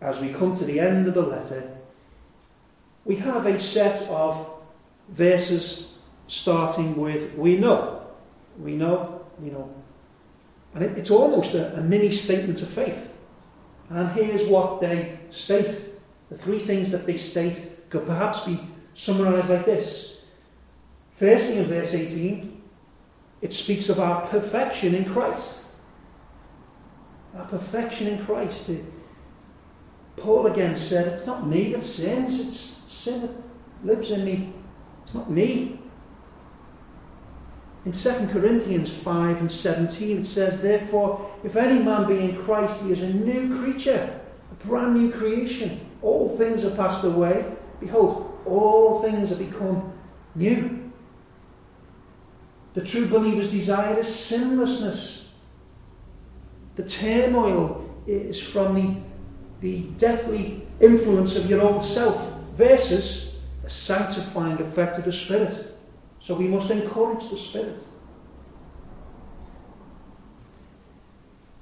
as 0.00 0.20
we 0.20 0.30
come 0.30 0.54
to 0.56 0.64
the 0.64 0.78
end 0.78 1.06
of 1.08 1.14
the 1.14 1.22
letter, 1.22 1.77
we 3.08 3.16
have 3.16 3.46
a 3.46 3.58
set 3.58 4.06
of 4.10 4.46
verses 5.08 5.94
starting 6.26 6.94
with 6.94 7.34
we 7.34 7.56
know. 7.56 8.02
We 8.58 8.76
know, 8.76 9.24
we 9.40 9.48
know. 9.48 9.74
And 10.74 10.84
it, 10.84 10.98
it's 10.98 11.10
almost 11.10 11.54
a, 11.54 11.74
a 11.78 11.80
mini 11.80 12.14
statement 12.14 12.60
of 12.60 12.68
faith. 12.68 13.08
And 13.88 14.10
here's 14.12 14.46
what 14.46 14.82
they 14.82 15.18
state. 15.30 15.74
The 16.28 16.36
three 16.36 16.58
things 16.58 16.92
that 16.92 17.06
they 17.06 17.16
state 17.16 17.88
could 17.88 18.06
perhaps 18.06 18.40
be 18.44 18.60
summarized 18.94 19.48
like 19.48 19.64
this. 19.64 20.18
Firstly, 21.16 21.56
in 21.56 21.64
verse 21.64 21.94
18, 21.94 22.60
it 23.40 23.54
speaks 23.54 23.88
of 23.88 23.98
our 23.98 24.26
perfection 24.26 24.94
in 24.94 25.06
Christ. 25.06 25.60
Our 27.38 27.46
perfection 27.46 28.08
in 28.08 28.26
Christ. 28.26 28.68
Paul 30.18 30.48
again 30.48 30.76
said, 30.76 31.08
It's 31.08 31.26
not 31.26 31.46
me 31.46 31.72
that 31.72 31.84
sins, 31.84 32.40
it's 32.40 32.77
sin 32.98 33.42
lives 33.84 34.10
in 34.10 34.24
me. 34.24 34.52
It's 35.04 35.14
not 35.14 35.30
me. 35.30 35.78
In 37.84 37.92
2 37.92 38.28
Corinthians 38.28 38.92
5 38.92 39.40
and 39.40 39.50
17 39.50 40.18
it 40.18 40.24
says, 40.26 40.60
Therefore, 40.60 41.30
if 41.44 41.56
any 41.56 41.82
man 41.82 42.06
be 42.08 42.18
in 42.18 42.42
Christ, 42.44 42.82
he 42.82 42.92
is 42.92 43.02
a 43.02 43.12
new 43.12 43.58
creature, 43.60 44.20
a 44.50 44.66
brand 44.66 44.94
new 44.94 45.10
creation. 45.12 45.80
All 46.02 46.36
things 46.36 46.64
are 46.64 46.74
passed 46.74 47.04
away. 47.04 47.44
Behold, 47.80 48.38
all 48.44 49.00
things 49.00 49.30
have 49.30 49.38
become 49.38 49.92
new. 50.34 50.92
The 52.74 52.84
true 52.84 53.06
believer's 53.06 53.50
desire 53.50 54.00
is 54.00 54.14
sinlessness. 54.14 55.24
The 56.76 56.82
turmoil 56.84 57.88
is 58.06 58.40
from 58.40 58.74
the, 58.74 58.96
the 59.60 59.82
deathly 59.98 60.66
influence 60.80 61.36
of 61.36 61.48
your 61.48 61.62
old 61.62 61.84
self 61.84 62.37
versus 62.58 63.36
a 63.64 63.70
sanctifying 63.70 64.60
effect 64.60 64.98
of 64.98 65.04
the 65.04 65.12
Spirit. 65.12 65.78
So 66.18 66.34
we 66.34 66.48
must 66.48 66.70
encourage 66.70 67.30
the 67.30 67.38
Spirit. 67.38 67.78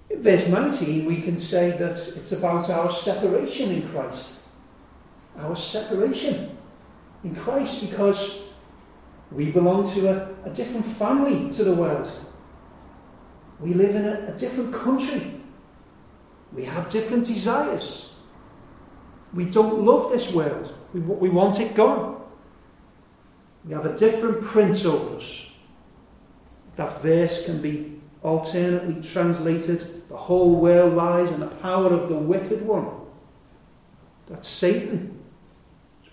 In 0.09 0.22
verse 0.22 0.48
19, 0.48 1.04
we 1.04 1.20
can 1.20 1.38
say 1.38 1.70
that 1.72 1.96
it's 2.16 2.32
about 2.32 2.70
our 2.70 2.90
separation 2.90 3.70
in 3.70 3.88
Christ. 3.90 4.32
Our 5.38 5.54
separation 5.54 6.56
in 7.22 7.37
Christ 7.37 7.82
because 7.82 8.40
we 9.30 9.50
belong 9.50 9.90
to 9.90 10.09
a, 10.09 10.48
a 10.48 10.50
different 10.50 10.87
family 10.87 11.52
to 11.52 11.64
the 11.64 11.74
world. 11.74 12.11
We 13.61 13.74
live 13.74 13.94
in 13.94 14.06
a, 14.06 14.32
a 14.35 14.38
different 14.38 14.72
country. 14.72 15.40
We 16.52 16.64
have 16.64 16.88
different 16.88 17.26
desires. 17.26 18.12
We 19.35 19.44
don't 19.44 19.85
love 19.85 20.12
this 20.12 20.32
world. 20.32 20.74
We, 20.96 21.02
we 21.02 21.28
want 21.28 21.61
it 21.61 21.74
gone. 21.74 22.22
We 23.66 23.74
have 23.74 23.85
a 23.85 23.94
different 23.98 24.42
print 24.42 24.82
over 24.87 25.18
us. 25.18 25.50
That 26.76 27.02
verse 27.02 27.44
can 27.44 27.61
be 27.61 28.00
alternately 28.22 29.06
translated 29.06 30.09
the 30.09 30.16
whole 30.16 30.59
world 30.59 30.94
lies 30.94 31.30
in 31.30 31.40
the 31.40 31.48
power 31.48 31.92
of 31.92 32.09
the 32.09 32.16
wicked 32.16 32.62
one. 32.62 32.88
That's 34.26 34.48
Satan. 34.48 35.22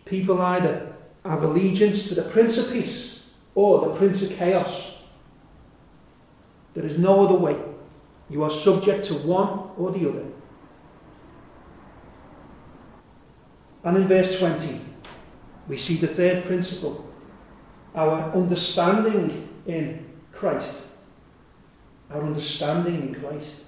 People 0.03 0.41
either 0.41 0.93
have 1.23 1.43
allegiance 1.43 2.09
to 2.09 2.15
the 2.15 2.23
Prince 2.23 2.57
of 2.57 2.73
Peace 2.73 3.23
or 3.55 3.87
the 3.87 3.95
Prince 3.95 4.21
of 4.21 4.35
Chaos. 4.35 4.97
There 6.73 6.85
is 6.85 6.99
no 6.99 7.25
other 7.25 7.35
way. 7.35 7.55
You 8.29 8.43
are 8.43 8.51
subject 8.51 9.05
to 9.05 9.13
one 9.13 9.69
or 9.77 9.91
the 9.91 10.09
other. 10.09 10.25
And 13.83 13.97
in 13.97 14.07
verse 14.07 14.39
20, 14.39 14.79
we 15.67 15.77
see 15.77 15.97
the 15.97 16.07
third 16.07 16.45
principle 16.45 17.09
our 17.95 18.31
understanding 18.33 19.47
in 19.67 20.05
Christ. 20.31 20.75
Our 22.09 22.23
understanding 22.23 23.01
in 23.01 23.15
Christ. 23.15 23.63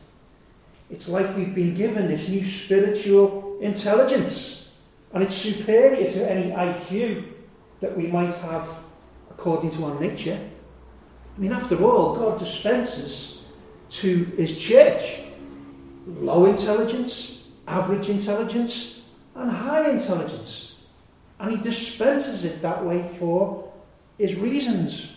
It's 0.90 1.08
like 1.08 1.36
we've 1.36 1.54
been 1.54 1.76
given 1.76 2.08
this 2.08 2.28
new 2.28 2.46
spiritual 2.46 3.58
intelligence, 3.62 4.70
and 5.14 5.24
it's 5.24 5.36
superior 5.36 6.10
to 6.10 6.32
any 6.32 6.52
IQ 6.52 7.26
that 7.82 7.96
we 7.96 8.08
might 8.08 8.34
have 8.36 8.68
according 9.30 9.72
to 9.72 9.86
our 9.86 10.00
nature. 10.00 10.40
I 11.36 11.40
mean, 11.40 11.52
after 11.52 11.84
all, 11.84 12.16
God 12.16 12.40
dispenses 12.40 13.44
to 13.90 14.26
his 14.38 14.58
church 14.58 15.20
low 16.08 16.46
intelligence, 16.46 17.44
average 17.68 18.10
intelligence, 18.10 18.95
and 19.36 19.52
high 19.52 19.90
intelligence. 19.90 20.76
And 21.40 21.52
he 21.52 21.58
dispenses 21.58 22.46
it 22.46 22.62
that 22.62 22.86
way 22.86 23.10
for 23.20 23.72
his 24.18 24.36
reasons. 24.36 25.12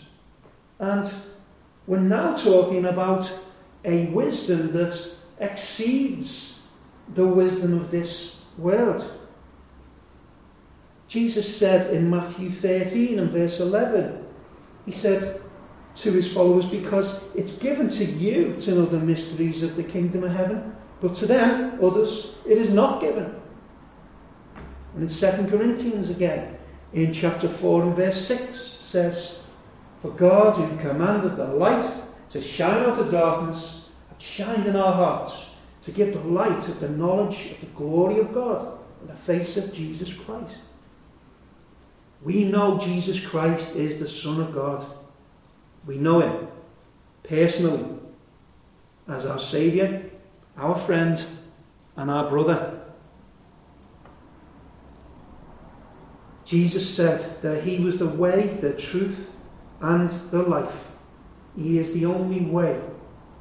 And 0.79 1.11
we're 1.87 2.01
now 2.01 2.37
talking 2.37 2.85
about 2.85 3.31
a 3.85 4.07
wisdom 4.07 4.73
that 4.73 5.11
exceeds 5.39 6.59
the 7.15 7.27
wisdom 7.27 7.79
of 7.79 7.91
this 7.91 8.41
world. 8.57 9.19
Jesus 11.07 11.57
said 11.57 11.95
in 11.95 12.11
Matthew 12.11 12.51
13 12.51 13.19
and 13.19 13.31
verse 13.31 13.61
11, 13.61 14.25
He 14.85 14.93
said 14.93 15.41
to 15.95 16.13
His 16.13 16.33
followers, 16.33 16.67
Because 16.67 17.25
it's 17.35 17.57
given 17.57 17.89
to 17.89 18.05
you 18.05 18.57
to 18.61 18.75
know 18.75 18.87
the 18.87 18.99
mysteries 18.99 19.63
of 19.63 19.77
the 19.77 19.83
kingdom 19.83 20.25
of 20.25 20.33
heaven, 20.33 20.77
but 21.01 21.15
to 21.17 21.27
them, 21.27 21.79
others, 21.83 22.35
it 22.47 22.59
is 22.59 22.71
not 22.71 23.01
given. 23.01 23.38
And 24.99 25.09
in 25.09 25.17
2 25.17 25.49
Corinthians 25.49 26.11
again, 26.11 26.59
in 26.93 27.13
chapter 27.13 27.49
4 27.49 27.83
and 27.85 27.95
verse 27.95 28.27
6, 28.27 28.61
says, 28.61 29.39
For 30.03 30.11
God 30.11 30.57
who 30.57 30.77
commanded 30.79 31.37
the 31.37 31.47
light 31.47 31.89
to 32.31 32.43
shine 32.43 32.83
out 32.83 32.99
of 32.99 33.13
darkness, 33.13 33.83
had 34.09 34.21
shined 34.21 34.67
in 34.67 34.75
our 34.75 34.93
hearts 34.93 35.51
to 35.83 35.93
give 35.93 36.15
the 36.15 36.29
light 36.29 36.67
of 36.67 36.81
the 36.81 36.89
knowledge 36.89 37.53
of 37.53 37.61
the 37.61 37.67
glory 37.77 38.19
of 38.19 38.35
God 38.35 38.77
in 39.01 39.07
the 39.07 39.15
face 39.15 39.57
of 39.57 39.73
Jesus 39.73 40.13
Christ. 40.13 40.65
We 42.25 42.47
know 42.47 42.81
Jesus 42.81 43.25
Christ 43.25 43.77
is 43.77 44.01
the 44.01 44.09
Son 44.09 44.41
of 44.41 44.53
God. 44.53 44.85
We 45.87 45.97
know 45.97 46.23
him 46.23 46.49
personally. 47.23 48.01
as 49.07 49.27
our 49.27 49.39
Saviour, 49.39 50.03
our 50.57 50.77
friend, 50.77 51.23
and 51.97 52.11
our 52.11 52.29
brother. 52.29 52.78
Jesus 56.49 56.89
said 56.89 57.43
that 57.43 57.63
He 57.63 57.79
was 57.79 57.99
the 57.99 58.07
way, 58.07 58.57
the 58.63 58.73
truth, 58.73 59.29
and 59.83 60.09
the 60.31 60.43
life. 60.43 60.89
He 61.55 61.79
is 61.79 61.93
the 61.93 62.07
only 62.07 62.41
way 62.41 62.81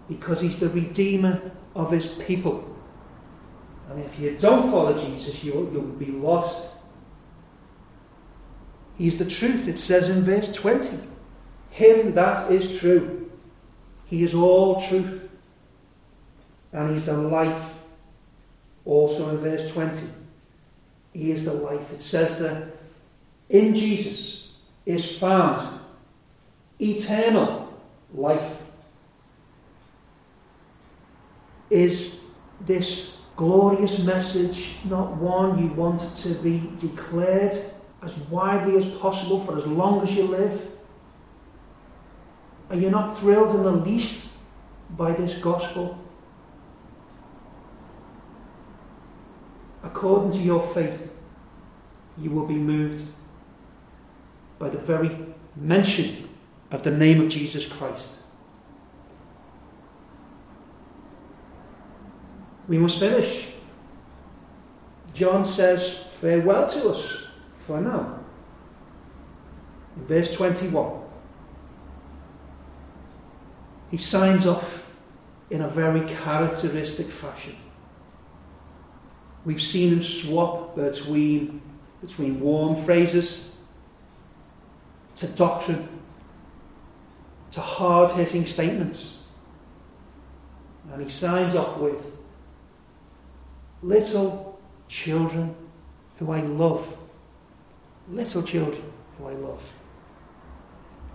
because 0.09 0.41
He's 0.41 0.59
the 0.59 0.69
Redeemer 0.69 1.51
of 1.73 1.91
His 1.91 2.07
people. 2.07 2.75
And 3.89 4.03
if 4.03 4.19
you 4.19 4.37
don't 4.37 4.69
follow 4.69 4.99
Jesus, 4.99 5.41
you'll, 5.41 5.71
you'll 5.71 5.83
be 5.83 6.07
lost. 6.07 6.67
He's 8.97 9.17
the 9.17 9.25
truth, 9.25 9.69
it 9.69 9.77
says 9.77 10.09
in 10.09 10.25
verse 10.25 10.51
20. 10.51 10.97
Him 11.69 12.13
that 12.15 12.51
is 12.51 12.77
true. 12.77 13.31
He 14.07 14.23
is 14.23 14.35
all 14.35 14.85
truth. 14.85 15.29
And 16.73 16.93
He's 16.93 17.05
the 17.05 17.17
life. 17.17 17.75
Also 18.83 19.29
in 19.29 19.37
verse 19.37 19.71
20. 19.71 20.07
He 21.13 21.31
is 21.31 21.45
the 21.45 21.53
life. 21.53 21.93
It 21.93 22.01
says 22.01 22.39
that 22.39 22.76
in 23.49 23.75
Jesus 23.75 24.47
is 24.85 25.17
found 25.17 25.79
eternal 26.79 27.73
life. 28.13 28.61
Is 31.69 32.21
this 32.61 33.13
glorious 33.35 33.99
message 33.99 34.75
not 34.85 35.15
one 35.17 35.59
you 35.59 35.67
want 35.73 36.15
to 36.17 36.29
be 36.35 36.71
declared 36.77 37.55
as 38.01 38.17
widely 38.29 38.77
as 38.77 38.87
possible 38.97 39.43
for 39.43 39.57
as 39.57 39.65
long 39.65 40.07
as 40.07 40.15
you 40.15 40.23
live? 40.23 40.71
Are 42.69 42.75
you 42.75 42.89
not 42.89 43.19
thrilled 43.19 43.55
in 43.55 43.63
the 43.63 43.71
least 43.71 44.23
by 44.91 45.11
this 45.13 45.37
gospel? 45.37 45.97
According 49.83 50.31
to 50.31 50.39
your 50.39 50.67
faith, 50.73 51.09
you 52.17 52.31
will 52.31 52.45
be 52.45 52.55
moved 52.55 53.07
by 54.59 54.69
the 54.69 54.77
very 54.77 55.17
mention 55.55 56.29
of 56.71 56.83
the 56.83 56.91
name 56.91 57.21
of 57.21 57.29
Jesus 57.29 57.67
Christ. 57.67 58.09
We 62.67 62.77
must 62.77 62.99
finish. 62.99 63.45
John 65.13 65.45
says 65.45 66.05
farewell 66.19 66.69
to 66.69 66.89
us 66.89 67.23
for 67.65 67.79
now. 67.79 68.19
In 69.95 70.05
verse 70.05 70.33
21, 70.33 71.01
he 73.89 73.97
signs 73.97 74.45
off 74.45 74.85
in 75.49 75.61
a 75.61 75.69
very 75.69 76.01
characteristic 76.13 77.09
fashion. 77.09 77.55
We've 79.45 79.61
seen 79.61 79.93
him 79.93 80.03
swap 80.03 80.75
between, 80.75 81.61
between 82.01 82.39
warm 82.41 82.75
phrases 82.83 83.55
to 85.17 85.27
doctrine 85.27 85.87
to 87.51 87.61
hard 87.61 88.11
hitting 88.11 88.45
statements. 88.45 89.23
And 90.91 91.01
he 91.01 91.09
signs 91.09 91.55
off 91.55 91.77
with 91.77 92.17
little 93.81 94.59
children 94.87 95.55
who 96.17 96.31
I 96.31 96.41
love. 96.41 96.95
Little 98.09 98.43
children 98.43 98.83
who 99.17 99.27
I 99.27 99.33
love. 99.33 99.61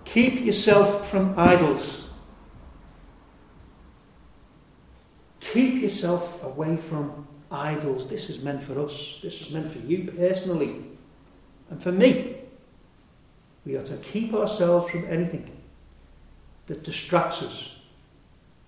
Keep 0.05 0.45
yourself 0.45 1.09
from 1.09 1.37
idols. 1.39 2.09
Keep 5.39 5.81
yourself 5.81 6.43
away 6.43 6.77
from 6.77 7.27
idols. 7.51 8.07
This 8.07 8.29
is 8.29 8.41
meant 8.41 8.63
for 8.63 8.79
us. 8.79 9.19
This 9.23 9.41
is 9.41 9.51
meant 9.51 9.71
for 9.71 9.79
you 9.79 10.11
personally. 10.11 10.83
And 11.69 11.81
for 11.81 11.91
me. 11.91 12.42
We 13.65 13.75
are 13.75 13.83
to 13.83 13.97
keep 13.97 14.33
ourselves 14.33 14.91
from 14.91 15.05
anything 15.05 15.49
that 16.67 16.83
distracts 16.83 17.41
us 17.41 17.75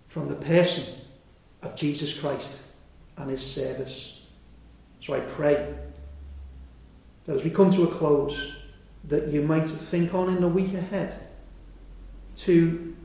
from 0.08 0.30
the 0.30 0.36
person 0.36 0.86
of 1.62 1.76
Jesus 1.76 2.18
Christ 2.18 2.68
and 3.18 3.30
his 3.30 3.46
service. 3.46 4.26
So 5.02 5.14
I 5.14 5.20
pray 5.20 5.76
that 7.26 7.36
as 7.36 7.44
we 7.44 7.50
come 7.50 7.72
to 7.74 7.84
a 7.84 7.88
close, 7.88 8.54
that 9.06 9.28
you 9.28 9.42
might 9.42 9.70
think 9.70 10.14
on 10.14 10.30
in 10.30 10.42
the 10.42 10.48
week 10.48 10.74
ahead 10.74 11.28
to 12.38 12.96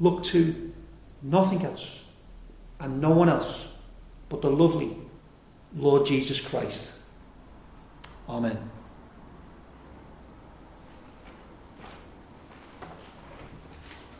look 0.00 0.22
to 0.24 0.72
nothing 1.22 1.64
else 1.64 2.00
and 2.80 3.00
no 3.00 3.10
one 3.10 3.28
else 3.28 3.64
but 4.28 4.42
the 4.42 4.50
lovely 4.50 4.96
Lord 5.76 6.06
Jesus 6.06 6.40
Christ. 6.40 6.92
Amen. 8.28 8.73